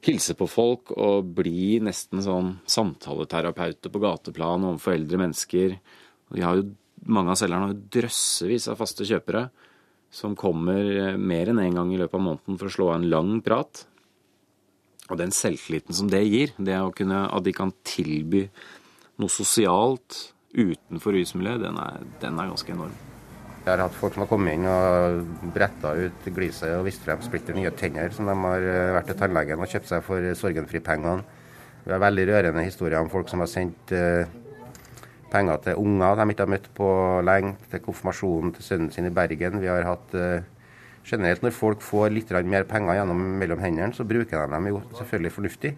hilse 0.02 0.34
på 0.38 0.48
folk 0.50 0.92
og 0.96 1.28
bli 1.36 1.78
nesten 1.84 2.22
sånn 2.24 2.56
samtaleterapeuter 2.70 3.92
på 3.92 4.02
gateplan 4.02 4.66
overfor 4.66 4.96
eldre 4.96 5.20
mennesker. 5.22 5.76
Vi 6.34 6.42
har 6.42 6.58
jo, 6.58 6.72
mange 7.06 7.34
av 7.34 7.38
selgerne 7.38 7.70
har 7.70 7.84
drøssevis 7.98 8.68
av 8.70 8.80
faste 8.80 9.06
kjøpere 9.06 9.46
som 10.12 10.36
kommer 10.36 11.16
mer 11.16 11.52
enn 11.52 11.62
én 11.62 11.70
en 11.70 11.78
gang 11.80 11.94
i 11.94 12.00
løpet 12.00 12.18
av 12.18 12.26
måneden 12.26 12.58
for 12.60 12.68
å 12.68 12.74
slå 12.74 12.90
av 12.90 12.98
en 12.98 13.08
lang 13.12 13.38
prat. 13.44 13.86
Og 15.08 15.16
den 15.20 15.32
selvtilliten 15.34 15.96
som 15.96 16.10
det 16.12 16.22
gir, 16.26 16.52
det 16.58 16.76
å 16.80 16.92
kunne, 16.94 17.24
at 17.28 17.46
de 17.46 17.54
kan 17.56 17.72
tilby 17.86 18.46
noe 19.20 19.32
sosialt 19.32 20.34
utenfor 20.52 21.16
rusmiljøet, 21.16 21.64
den 21.64 21.80
er, 21.80 22.04
den 22.20 22.38
er 22.42 22.52
ganske 22.52 22.74
enorm. 22.74 23.11
Jeg 23.62 23.70
har 23.70 23.84
hatt 23.84 23.94
folk 23.94 24.16
som 24.16 24.24
har 24.24 24.30
kommet 24.30 24.56
inn 24.56 24.66
og 24.66 25.50
bretta 25.54 25.92
ut 25.94 26.24
gliset 26.34 26.72
og 26.74 26.86
vist 26.88 27.04
frem 27.04 27.22
splitter 27.22 27.54
nye 27.54 27.70
tenner 27.78 28.10
som 28.14 28.26
de 28.26 28.34
har 28.34 28.64
vært 28.96 29.12
til 29.12 29.18
tannlegen 29.20 29.62
og 29.62 29.70
kjøpt 29.70 29.90
seg 29.90 30.02
for 30.06 30.26
sorgenfri-pengene. 30.40 31.22
Vi 31.84 31.94
har 31.94 32.02
veldig 32.02 32.24
rørende 32.30 32.64
historier 32.66 32.98
om 32.98 33.10
folk 33.10 33.30
som 33.30 33.42
har 33.42 33.50
sendt 33.50 33.94
uh, 33.94 34.26
penger 35.30 35.62
til 35.62 35.78
unger 35.78 36.18
de 36.18 36.26
ikke 36.34 36.44
har 36.44 36.52
møtt 36.56 36.68
på 36.74 36.88
lenge, 37.26 37.54
til 37.70 37.84
konfirmasjonen 37.86 38.52
til 38.56 38.66
sønnen 38.66 38.90
sin 38.94 39.06
i 39.06 39.14
Bergen. 39.14 39.62
Vi 39.62 39.70
har 39.70 39.86
hatt 39.86 40.18
uh, 40.18 40.42
generelt 41.06 41.42
når 41.42 41.54
folk 41.54 41.82
får 41.82 42.12
litt 42.14 42.30
mer 42.46 42.66
penger 42.68 42.98
gjennom 42.98 43.22
mellom 43.38 43.62
hendene, 43.62 43.94
så 43.94 44.06
bruker 44.06 44.42
de 44.42 44.54
dem 44.54 44.70
jo 44.70 44.82
selvfølgelig 44.98 45.34
fornuftig. 45.38 45.74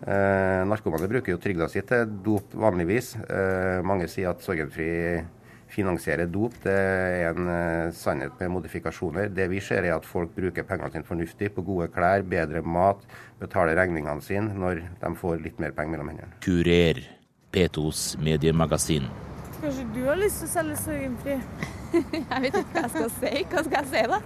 Eh, 0.00 0.62
narkomane 0.64 1.08
bruker 1.10 1.34
jo 1.34 1.40
trygda 1.40 1.66
si 1.68 1.82
til 1.84 2.08
dop 2.24 2.54
vanligvis. 2.56 3.16
Eh, 3.20 3.80
mange 3.84 4.08
sier 4.08 4.30
at 4.30 4.40
Sorgenfri 4.40 4.88
finansierer 5.72 6.28
dop. 6.30 6.54
Det 6.64 6.74
er 6.74 7.30
en 7.30 7.48
uh, 7.50 7.94
sannhet 7.94 8.36
med 8.40 8.52
modifikasjoner. 8.56 9.30
Det 9.34 9.48
vi 9.52 9.62
ser 9.64 9.86
er 9.86 9.96
at 9.96 10.08
folk 10.08 10.34
bruker 10.36 10.66
pengene 10.68 10.92
sine 10.92 11.08
fornuftig, 11.08 11.52
på 11.56 11.64
gode 11.66 11.88
klær, 11.94 12.24
bedre 12.26 12.62
mat, 12.62 13.02
betaler 13.40 13.78
regningene 13.78 14.24
sine 14.24 14.54
når 14.56 14.84
de 15.00 15.14
får 15.18 15.40
litt 15.44 15.60
mer 15.62 15.74
penger 15.76 15.96
mellom 15.96 16.12
hendene. 16.12 16.38
Kurer, 16.44 17.02
P2s 17.54 18.04
mediemagasin. 18.22 19.08
Kanskje 19.60 19.86
du 19.94 20.04
har 20.06 20.20
lyst 20.20 20.40
til 20.40 20.48
å 20.48 20.54
selge 20.54 20.78
Sorgenfri? 20.84 21.40
Jeg 22.30 22.44
vet 22.44 22.54
ikke 22.54 22.70
hva 22.76 22.82
jeg 22.84 22.90
skal 22.94 23.08
si. 23.16 23.32
Hva 23.50 23.62
skal 23.66 23.80
jeg 23.80 23.88
si, 23.90 24.02
da? 24.12 24.20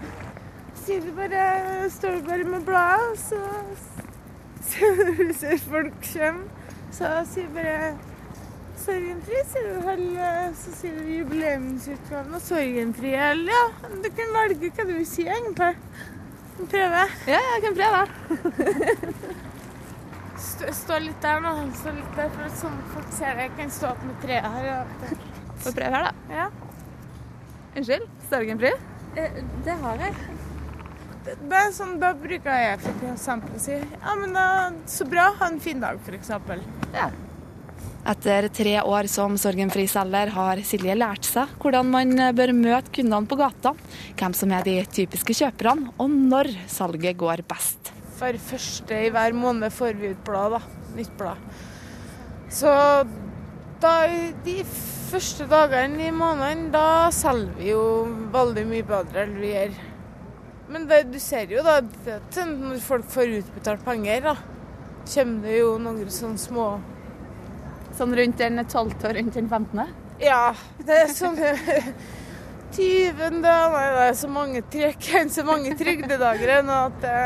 Sier 0.80 1.04
du 1.04 1.12
bare, 1.14 1.44
står 1.92 2.16
du 2.18 2.24
bare 2.26 2.46
med 2.50 2.64
bladet, 2.66 3.20
så 3.20 3.38
så 4.70 4.90
når 4.98 5.28
du 5.28 5.32
ser 5.38 5.58
folk 5.58 5.92
kommer, 6.12 6.48
så 6.92 7.10
sier 7.30 7.48
bare 7.54 7.94
Sorgenfri, 8.90 9.40
sier 9.46 9.66
du 9.70 9.84
vel. 9.86 10.06
Så 10.58 10.72
sier 10.74 10.96
du 10.98 11.10
jubileumsutgaven 11.14 12.34
og 12.34 12.42
Sorgenfri, 12.42 13.12
eller 13.14 13.52
ja. 13.54 13.90
Du 14.02 14.08
kan 14.16 14.32
velge 14.34 14.70
hva 14.74 14.86
du 14.88 14.96
vil 14.96 15.06
si, 15.06 15.26
egentlig. 15.30 15.76
Prøve. 16.60 17.04
Ja, 17.30 17.38
jeg 17.54 17.62
kan 17.66 17.78
prøve. 17.78 18.00
Stå, 20.40 20.72
stå 20.72 20.98
litt 21.04 21.20
der 21.22 21.42
nå. 21.44 21.52
Stå 21.76 21.92
litt 21.94 22.16
der, 22.16 22.30
for 22.34 22.58
sånn 22.62 22.76
folk 22.94 23.14
ser 23.14 23.36
det. 23.36 23.46
Jeg 23.46 23.54
kan 23.58 23.72
stå 23.76 23.90
opp 23.92 24.02
med 24.08 24.18
treet 24.24 24.50
her. 24.56 24.68
Og... 24.72 25.14
Få 25.60 25.72
prøve 25.76 26.00
her, 26.00 26.06
da. 26.08 26.36
Ja. 26.40 26.46
Unnskyld? 27.76 28.06
Sorgenfri? 28.30 28.74
Eh, 29.20 29.40
det 29.66 29.78
har 29.84 30.04
jeg. 30.06 30.14
Det, 31.26 31.34
det 31.44 31.58
er 31.60 31.74
sånn, 31.76 31.98
Da 32.00 32.14
bruker 32.16 32.62
jeg 32.64 32.78
for 32.82 33.10
eksempel 33.12 33.58
å 33.58 33.60
si 33.60 33.74
ja, 33.76 34.14
men 34.16 34.32
da, 34.32 34.46
så 34.88 35.04
bra, 35.08 35.28
ha 35.42 35.50
en 35.52 35.60
fin 35.60 35.82
dag, 35.84 36.00
for 36.06 36.16
eksempel. 36.16 36.64
Ja. 36.96 37.10
Etter 38.08 38.46
tre 38.48 38.78
år 38.80 39.06
som 39.12 39.34
sorgenfri 39.36 39.84
selger 39.90 40.30
har 40.32 40.60
Silje 40.64 40.94
lært 40.96 41.26
seg 41.28 41.50
hvordan 41.60 41.90
man 41.92 42.14
bør 42.36 42.52
møte 42.56 42.94
kundene 42.96 43.28
på 43.28 43.36
gata, 43.36 43.74
hvem 44.16 44.36
som 44.36 44.52
er 44.56 44.64
de 44.64 44.78
typiske 44.88 45.36
kjøperne, 45.36 45.92
og 46.00 46.08
når 46.08 46.48
salget 46.70 47.18
går 47.20 47.42
best. 47.48 47.92
For 48.16 48.36
første 48.40 49.02
i 49.04 49.10
hver 49.12 49.36
måned 49.36 49.72
får 49.72 49.98
vi 50.00 50.14
ut 50.14 50.22
blad, 50.24 50.56
da. 50.56 50.62
Nytt 50.96 51.12
blad. 51.20 51.44
Så 52.50 52.72
da, 53.80 53.92
de 54.44 54.56
første 55.10 55.46
dagene 55.50 56.08
i 56.08 56.14
måneden, 56.14 56.70
da 56.72 57.10
selger 57.14 57.52
vi 57.58 57.68
jo 57.70 57.82
veldig 58.32 58.64
mye 58.70 58.86
bedre 58.88 59.26
enn 59.26 59.36
vi 59.40 59.52
gjør. 59.52 59.76
Men 60.70 60.88
det, 60.88 61.02
du 61.12 61.18
ser 61.20 61.52
jo 61.52 61.64
da 61.66 61.80
at 61.82 62.40
når 62.48 62.80
folk 62.84 63.08
får 63.12 63.36
utbetalt 63.42 63.84
penger, 63.84 64.30
da 64.30 64.34
kommer 65.10 65.44
det 65.44 65.60
jo 65.60 65.76
noen 65.82 66.10
sånne 66.12 66.40
små 66.40 66.66
Sånn 68.00 68.14
rundt 68.16 68.38
den 68.40 68.56
12. 68.64 68.94
og 68.96 69.12
rundt 69.12 69.34
den 69.36 69.48
15.? 69.50 69.80
Ja, 70.24 70.54
det 70.88 71.02
er 71.02 71.10
sånn 71.12 71.36
20. 71.36 73.26
Nei, 73.42 73.82
det 73.92 74.04
er 74.06 74.14
så 74.16 74.28
mange 74.32 74.62
så 75.36 75.42
mange 75.44 75.74
trygdedager 75.76 76.52
ennå 76.54 76.78
at 76.86 76.96
det, 77.02 77.16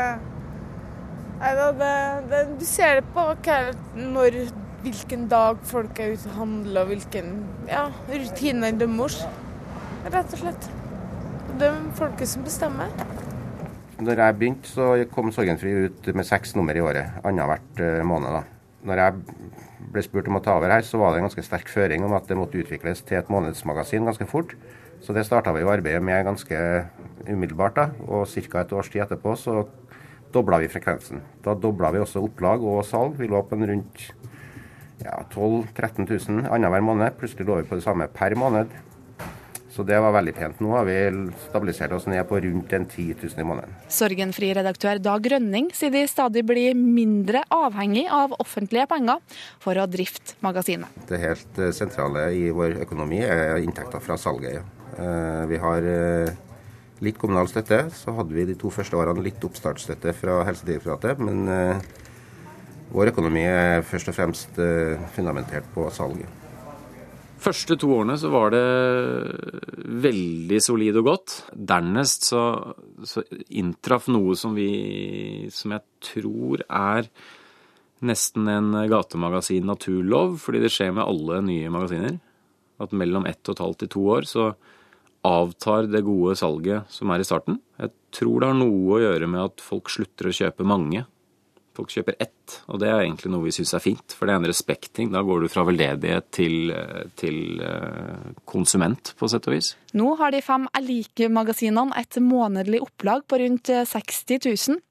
nei, 1.39 1.51
da, 1.55 1.67
det, 1.79 1.91
det, 2.31 2.41
Du 2.59 2.65
ser 2.67 2.99
det 2.99 3.05
på 3.15 3.23
hva, 3.45 3.59
når, 3.95 4.39
hvilken 4.83 5.29
dag 5.31 5.61
folk 5.69 6.01
er 6.03 6.17
ute 6.17 6.27
og 6.33 6.39
handler, 6.41 6.81
og 6.81 6.91
hvilken 6.91 7.37
ja, 7.69 7.85
rutiner 8.11 8.75
har. 8.75 9.15
Rett 10.11 10.35
og 10.35 10.41
slett. 10.41 10.67
Det 11.55 11.69
er 11.69 11.79
folket 11.95 12.33
som 12.33 12.43
bestemmer. 12.43 12.91
Når 14.03 14.25
jeg 14.25 14.37
begynte, 14.41 14.67
så 14.67 14.91
kom 15.13 15.31
Sorgenfri 15.31 15.71
ut 15.87 16.11
med 16.11 16.27
seks 16.27 16.51
nummer 16.59 16.75
i 16.75 16.83
året. 16.83 17.15
Annethvert 17.23 17.79
måned. 18.03 18.41
da. 18.41 18.43
Når 18.85 19.01
jeg 19.01 19.13
ble 19.93 20.03
spurt 20.05 20.27
om 20.29 20.37
å 20.37 20.43
ta 20.45 20.55
over 20.59 20.69
her, 20.69 20.85
så 20.85 20.99
var 21.01 21.13
det 21.13 21.21
en 21.21 21.27
ganske 21.27 21.45
sterk 21.45 21.69
føring 21.71 22.05
om 22.05 22.13
at 22.17 22.27
det 22.29 22.37
måtte 22.37 22.59
utvikles 22.61 23.01
til 23.07 23.19
et 23.19 23.31
månedsmagasin 23.33 24.05
ganske 24.05 24.27
fort. 24.29 24.53
Så 25.01 25.13
det 25.13 25.25
starta 25.27 25.53
vi 25.53 25.63
jo 25.63 25.71
arbeidet 25.73 26.03
med 26.03 26.25
ganske 26.25 26.59
umiddelbart. 27.27 27.75
da, 27.75 27.89
Og 28.07 28.27
ca. 28.27 28.61
et 28.61 28.73
års 28.73 28.89
tid 28.89 29.01
etterpå 29.01 29.35
så 29.37 29.65
dobla 30.33 30.59
vi 30.59 30.69
frekvensen. 30.71 31.21
Da 31.43 31.53
dobla 31.53 31.91
vi 31.91 31.99
også 31.99 32.23
opplag 32.23 32.63
og 32.63 32.85
salg. 32.85 33.17
Vi 33.19 33.27
lå 33.27 33.41
på 33.41 33.55
en 33.55 33.67
rundt 33.67 34.13
ja, 35.03 35.23
12 35.31 35.67
000-13 35.75 36.29
000 36.29 36.49
annenhver 36.49 36.81
måned. 36.81 37.17
Plutselig 37.19 37.47
lå 37.47 37.61
vi 37.61 37.69
på 37.69 37.75
det 37.75 37.83
samme 37.83 38.07
per 38.07 38.35
måned. 38.35 38.71
Så 39.75 39.83
det 39.83 39.97
var 39.99 40.13
veldig 40.15 40.31
pent. 40.37 40.59
Nå 40.63 40.69
har 40.71 40.85
vi 40.87 40.95
stabilisert 41.49 41.91
oss 41.91 42.05
ned 42.07 42.21
på 42.29 42.37
rundt 42.39 42.71
en 42.77 42.85
10 42.87 43.17
000 43.19 43.41
i 43.43 43.47
måneden. 43.47 43.73
Sorgenfri 43.91 44.53
redaktør 44.55 45.01
Dag 45.03 45.25
Rønning 45.33 45.67
sier 45.75 45.91
de 45.91 46.05
stadig 46.07 46.45
blir 46.47 46.77
mindre 46.79 47.41
avhengig 47.51 48.05
av 48.07 48.37
offentlige 48.39 48.87
penger 48.87 49.19
for 49.59 49.75
å 49.75 49.83
drifte 49.91 50.37
magasinet. 50.45 50.87
Det 51.09 51.19
helt 51.19 51.59
sentrale 51.75 52.29
i 52.39 52.45
vår 52.55 52.77
økonomi 52.85 53.19
er 53.27 53.59
inntekter 53.65 53.99
fra 53.99 54.15
salget. 54.15 54.63
Vi 55.51 55.59
har 55.59 55.89
litt 57.03 57.19
kommunal 57.19 57.51
støtte. 57.51 57.81
Så 57.99 58.15
hadde 58.15 58.31
vi 58.31 58.47
de 58.47 58.55
to 58.55 58.71
første 58.71 58.95
årene 58.95 59.27
litt 59.27 59.43
oppstartsstøtte 59.43 60.15
fra 60.15 60.39
Helsedirektoratet. 60.47 61.19
Men 61.19 61.83
vår 62.95 63.11
økonomi 63.11 63.43
er 63.43 63.83
først 63.83 64.13
og 64.13 64.15
fremst 64.21 64.63
fundamentert 65.19 65.67
på 65.75 65.91
salget. 65.91 66.44
Første 67.45 67.75
to 67.77 67.91
årene 67.93 68.15
så 68.17 68.31
var 68.33 68.53
det 68.55 68.65
veldig 70.01 70.59
solid 70.63 70.97
og 71.01 71.09
godt. 71.11 71.33
Dernest 71.53 72.25
så, 72.31 72.43
så 73.05 73.21
inntraff 73.53 74.07
noe 74.09 74.33
som 74.39 74.55
vi 74.57 75.45
Som 75.53 75.75
jeg 75.75 75.85
tror 76.09 76.63
er 76.65 77.09
nesten 78.05 78.49
en 78.51 78.73
gatemagasin 78.89 79.65
naturlov, 79.65 80.35
fordi 80.41 80.59
det 80.65 80.71
skjer 80.73 80.91
med 80.93 81.05
alle 81.05 81.39
nye 81.45 81.71
magasiner. 81.73 82.17
At 82.81 82.93
mellom 82.97 83.25
ett 83.29 83.41
og 83.47 83.55
et 83.55 83.63
halvt 83.63 83.83
til 83.85 83.91
to 83.93 84.03
år 84.17 84.27
så 84.29 84.49
avtar 85.25 85.87
det 85.89 86.03
gode 86.05 86.35
salget 86.37 86.91
som 86.91 87.13
er 87.13 87.21
i 87.21 87.27
starten. 87.27 87.59
Jeg 87.81 87.93
tror 88.13 88.41
det 88.41 88.49
har 88.51 88.57
noe 88.59 88.97
å 88.97 89.01
gjøre 89.01 89.29
med 89.31 89.41
at 89.41 89.63
folk 89.63 89.89
slutter 89.93 90.29
å 90.29 90.35
kjøpe 90.35 90.67
mange. 90.67 91.05
Folk 91.75 91.91
kjøper 91.91 92.17
ett, 92.23 92.57
og 92.71 92.79
det 92.81 92.89
er 92.89 93.03
egentlig 93.03 93.33
noe 93.33 93.45
vi 93.45 93.53
syns 93.55 93.75
er 93.75 93.83
fint. 93.83 94.15
For 94.15 94.27
det 94.27 94.35
er 94.35 94.41
en 94.41 94.49
respekting. 94.49 95.11
Da 95.13 95.23
går 95.25 95.43
du 95.43 95.51
fra 95.51 95.65
veldedighet 95.67 96.31
til, 96.35 96.73
til 97.19 97.61
konsument, 98.47 99.13
på 99.19 99.29
sett 99.31 99.49
og 99.49 99.57
vis. 99.57 99.73
Nå 99.97 100.15
har 100.21 100.33
de 100.35 100.43
fem 100.45 100.69
Like-magasinene 100.85 101.95
et 101.99 102.19
månedlig 102.23 102.81
opplag 102.85 103.25
på 103.27 103.41
rundt 103.43 103.71
60 103.91 104.39
000. 104.47 104.83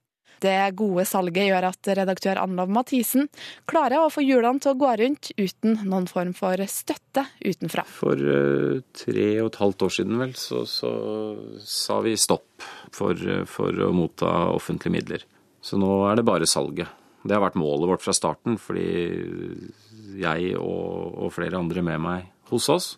Det 0.44 0.56
gode 0.76 1.04
salget 1.08 1.48
gjør 1.48 1.68
at 1.70 1.90
redaktør 1.98 2.40
Anlov 2.42 2.72
Mathisen 2.72 3.28
klarer 3.70 4.02
å 4.02 4.10
få 4.12 4.24
hjulene 4.24 4.60
til 4.60 4.74
å 4.74 4.78
gå 4.80 4.90
rundt 5.00 5.30
uten 5.38 5.78
noen 5.88 6.08
form 6.10 6.34
for 6.36 6.60
støtte 6.68 7.26
utenfra. 7.44 7.86
For 7.88 8.18
uh, 8.18 8.82
tre 8.96 9.28
og 9.40 9.52
et 9.52 9.60
halvt 9.62 9.86
år 9.86 9.94
siden 9.98 10.20
vel, 10.20 10.34
så, 10.38 10.64
så 10.68 10.92
sa 11.64 12.00
vi 12.04 12.16
stopp 12.20 12.66
for, 12.94 13.16
for 13.48 13.86
å 13.86 13.92
motta 13.96 14.34
offentlige 14.52 14.96
midler. 14.98 15.24
Så 15.64 15.80
nå 15.80 15.90
er 16.10 16.18
det 16.20 16.26
bare 16.28 16.48
salget. 16.48 16.90
Det 17.24 17.32
har 17.32 17.40
vært 17.40 17.56
målet 17.56 17.88
vårt 17.88 18.04
fra 18.04 18.12
starten, 18.12 18.58
fordi 18.60 18.84
jeg 20.20 20.58
og, 20.60 21.14
og 21.24 21.32
flere 21.32 21.56
andre 21.56 21.82
med 21.82 22.02
meg 22.04 22.28
hos 22.50 22.68
oss 22.70 22.90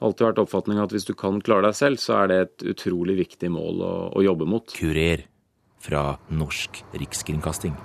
har 0.00 0.08
alltid 0.08 0.26
vært 0.30 0.38
oppfatninga 0.40 0.84
at 0.86 0.94
hvis 0.94 1.04
du 1.04 1.12
kan 1.18 1.42
klare 1.44 1.68
deg 1.68 1.76
selv, 1.76 2.00
så 2.00 2.22
er 2.22 2.30
det 2.30 2.38
et 2.40 2.62
utrolig 2.72 3.18
viktig 3.18 3.50
mål 3.52 3.82
å, 3.84 3.92
å 4.16 4.24
jobbe 4.24 4.48
mot. 4.48 4.72
Kurer 4.72 5.26
fra 5.80 6.16
Norsk 6.32 6.80
Rikskringkasting. 6.96 7.76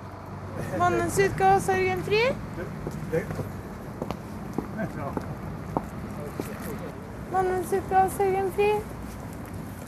Mannens 0.80 1.18
utgave 1.20 1.58
av 1.58 1.64
Sorgenfri. 1.66 2.22
Mannens 7.34 7.72
utgave 7.76 8.04
av 8.06 8.14
Sorgenfri. 8.16 8.70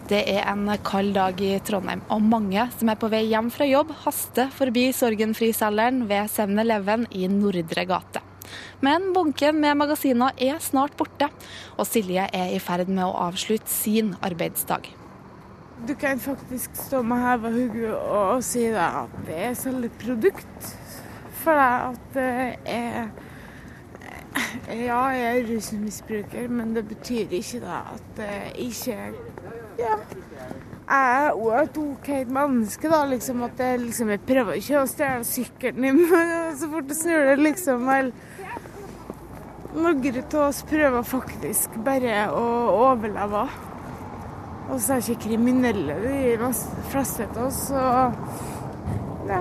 Det 0.08 0.22
er 0.32 0.46
en 0.48 0.70
kald 0.80 1.10
dag 1.12 1.40
i 1.44 1.50
Trondheim, 1.60 2.00
og 2.08 2.22
mange 2.24 2.62
som 2.78 2.88
er 2.88 2.96
på 2.96 3.10
vei 3.12 3.26
hjem 3.28 3.50
fra 3.52 3.66
jobb, 3.68 3.90
haster 4.06 4.48
forbi 4.56 4.86
Sorgenfri-selgeren 4.96 6.06
ved 6.08 6.30
7-Eleven 6.32 7.04
i 7.12 7.26
Nordre 7.28 7.84
gate. 7.84 8.22
Men 8.80 9.10
bunken 9.12 9.60
med 9.60 9.76
magasiner 9.76 10.32
er 10.40 10.62
snart 10.64 10.96
borte, 10.96 11.28
og 11.76 11.84
Silje 11.84 12.24
er 12.24 12.54
i 12.54 12.62
ferd 12.62 12.88
med 12.88 13.04
å 13.04 13.18
avslutte 13.26 13.68
sin 13.68 14.14
arbeidsdag. 14.24 14.88
Du 15.84 15.92
kan 15.92 16.24
faktisk 16.24 16.80
stå 16.88 17.02
med 17.04 17.20
heva 17.26 17.52
hode 17.52 17.92
og 17.92 18.40
si 18.48 18.64
at 18.72 19.12
det 19.28 19.42
er 19.50 19.58
selve 19.60 19.92
produkt 20.00 20.72
for. 21.42 21.60
At 21.60 22.16
er 22.16 23.10
Ja, 24.68 25.08
jeg 25.12 25.38
er 25.38 25.46
rusmisbruker, 25.48 26.48
men 26.48 26.74
det 26.76 26.84
betyr 26.88 27.32
ikke 27.34 27.60
at 27.68 28.04
det 28.16 28.34
ikke 28.62 28.96
ja. 29.78 29.98
Jeg 30.88 31.16
er 31.20 31.34
også 31.36 31.58
et 31.62 31.78
OK 31.82 32.08
menneske, 32.32 32.88
da. 32.88 33.02
liksom 33.10 33.42
At 33.44 33.60
jeg, 33.60 33.80
liksom, 33.82 34.12
jeg 34.14 34.24
prøver 34.28 34.56
ikke 34.56 34.80
å 34.80 34.88
stjele 34.88 35.28
sykkelen 35.28 35.84
din 35.84 36.00
så 36.60 36.70
fort 36.72 36.88
det 36.88 36.96
snur 36.96 37.28
det, 37.28 37.36
liksom. 37.44 37.84
Vel, 37.90 38.12
noen 39.76 40.20
av 40.22 40.40
oss 40.46 40.62
prøver 40.68 41.04
faktisk 41.04 41.76
bare 41.84 42.22
å 42.32 42.46
overleve. 42.88 43.46
Og 44.68 44.80
så 44.80 44.96
er 44.96 45.04
ikke 45.04 45.28
kriminelle 45.28 45.96
de 46.04 46.50
fleste 46.92 47.28
av 47.34 47.46
oss, 47.46 47.62
så 47.70 47.86
ja. 49.28 49.40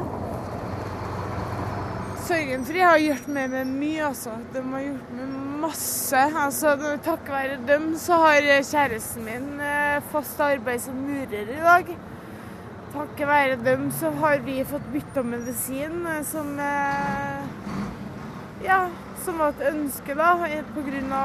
Sorgenfri 2.28 2.82
har 2.84 2.98
gjort 3.00 3.28
med 3.32 3.54
meg 3.54 3.70
mye, 3.72 4.08
altså. 4.10 4.34
De 4.52 4.60
har 4.60 4.82
gjort 4.84 5.12
meg 5.16 5.36
masse. 5.62 6.24
Altså, 6.42 6.74
takket 7.06 7.30
være 7.32 7.60
dem 7.70 7.86
så 8.02 8.18
har 8.20 8.48
kjæresten 8.68 9.24
min 9.24 9.62
eh, 9.64 10.02
fast 10.12 10.42
arbeid 10.44 10.82
som 10.84 10.98
murer 11.08 11.54
i 11.54 11.62
dag. 11.64 11.94
Takket 12.92 13.30
være 13.30 13.60
dem 13.64 13.88
så 13.96 14.12
har 14.20 14.44
vi 14.44 14.58
fått 14.68 14.90
bytta 14.92 15.24
medisin 15.24 16.04
eh, 16.04 16.20
som 16.28 16.52
eh, 16.60 17.48
Ja, 18.66 18.82
som 19.24 19.40
var 19.40 19.56
et 19.56 19.64
ønske, 19.72 20.18
da, 20.18 20.34
pga. 20.76 21.24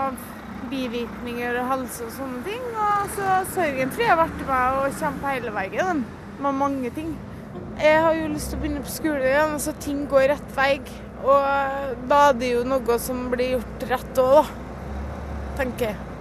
bivirkninger 0.71 1.59
og 1.65 1.69
helse 1.73 2.07
og 2.07 2.15
sånne 2.21 2.45
ting. 2.47 2.62
Og 2.79 3.11
så 3.19 3.43
Sorgenfri 3.57 4.07
har 4.07 4.23
vært 4.23 4.47
med 4.47 4.81
og 4.85 5.03
kjempa 5.03 5.35
hele 5.35 5.59
veien 5.59 6.07
med 6.38 6.62
mange 6.62 6.95
ting. 6.95 7.11
Jeg 7.83 7.99
har 7.99 8.12
jo 8.14 8.29
lyst 8.31 8.53
til 8.53 8.61
å 8.61 8.62
begynne 8.62 8.81
på 8.87 8.92
skolen 8.95 9.25
igjen, 9.27 9.57
så 9.59 9.73
ting 9.83 10.05
går 10.07 10.29
rett 10.31 10.53
vei. 10.55 10.77
Og 11.25 12.05
da 12.07 12.21
er 12.29 12.38
det 12.38 12.53
jo 12.53 12.62
noe 12.62 12.99
som 13.03 13.25
blir 13.33 13.57
gjort 13.57 13.87
rett 13.90 14.21
òg, 14.23 14.37
da. 14.38 14.45
Tenker 15.59 15.90
jeg. 15.90 16.12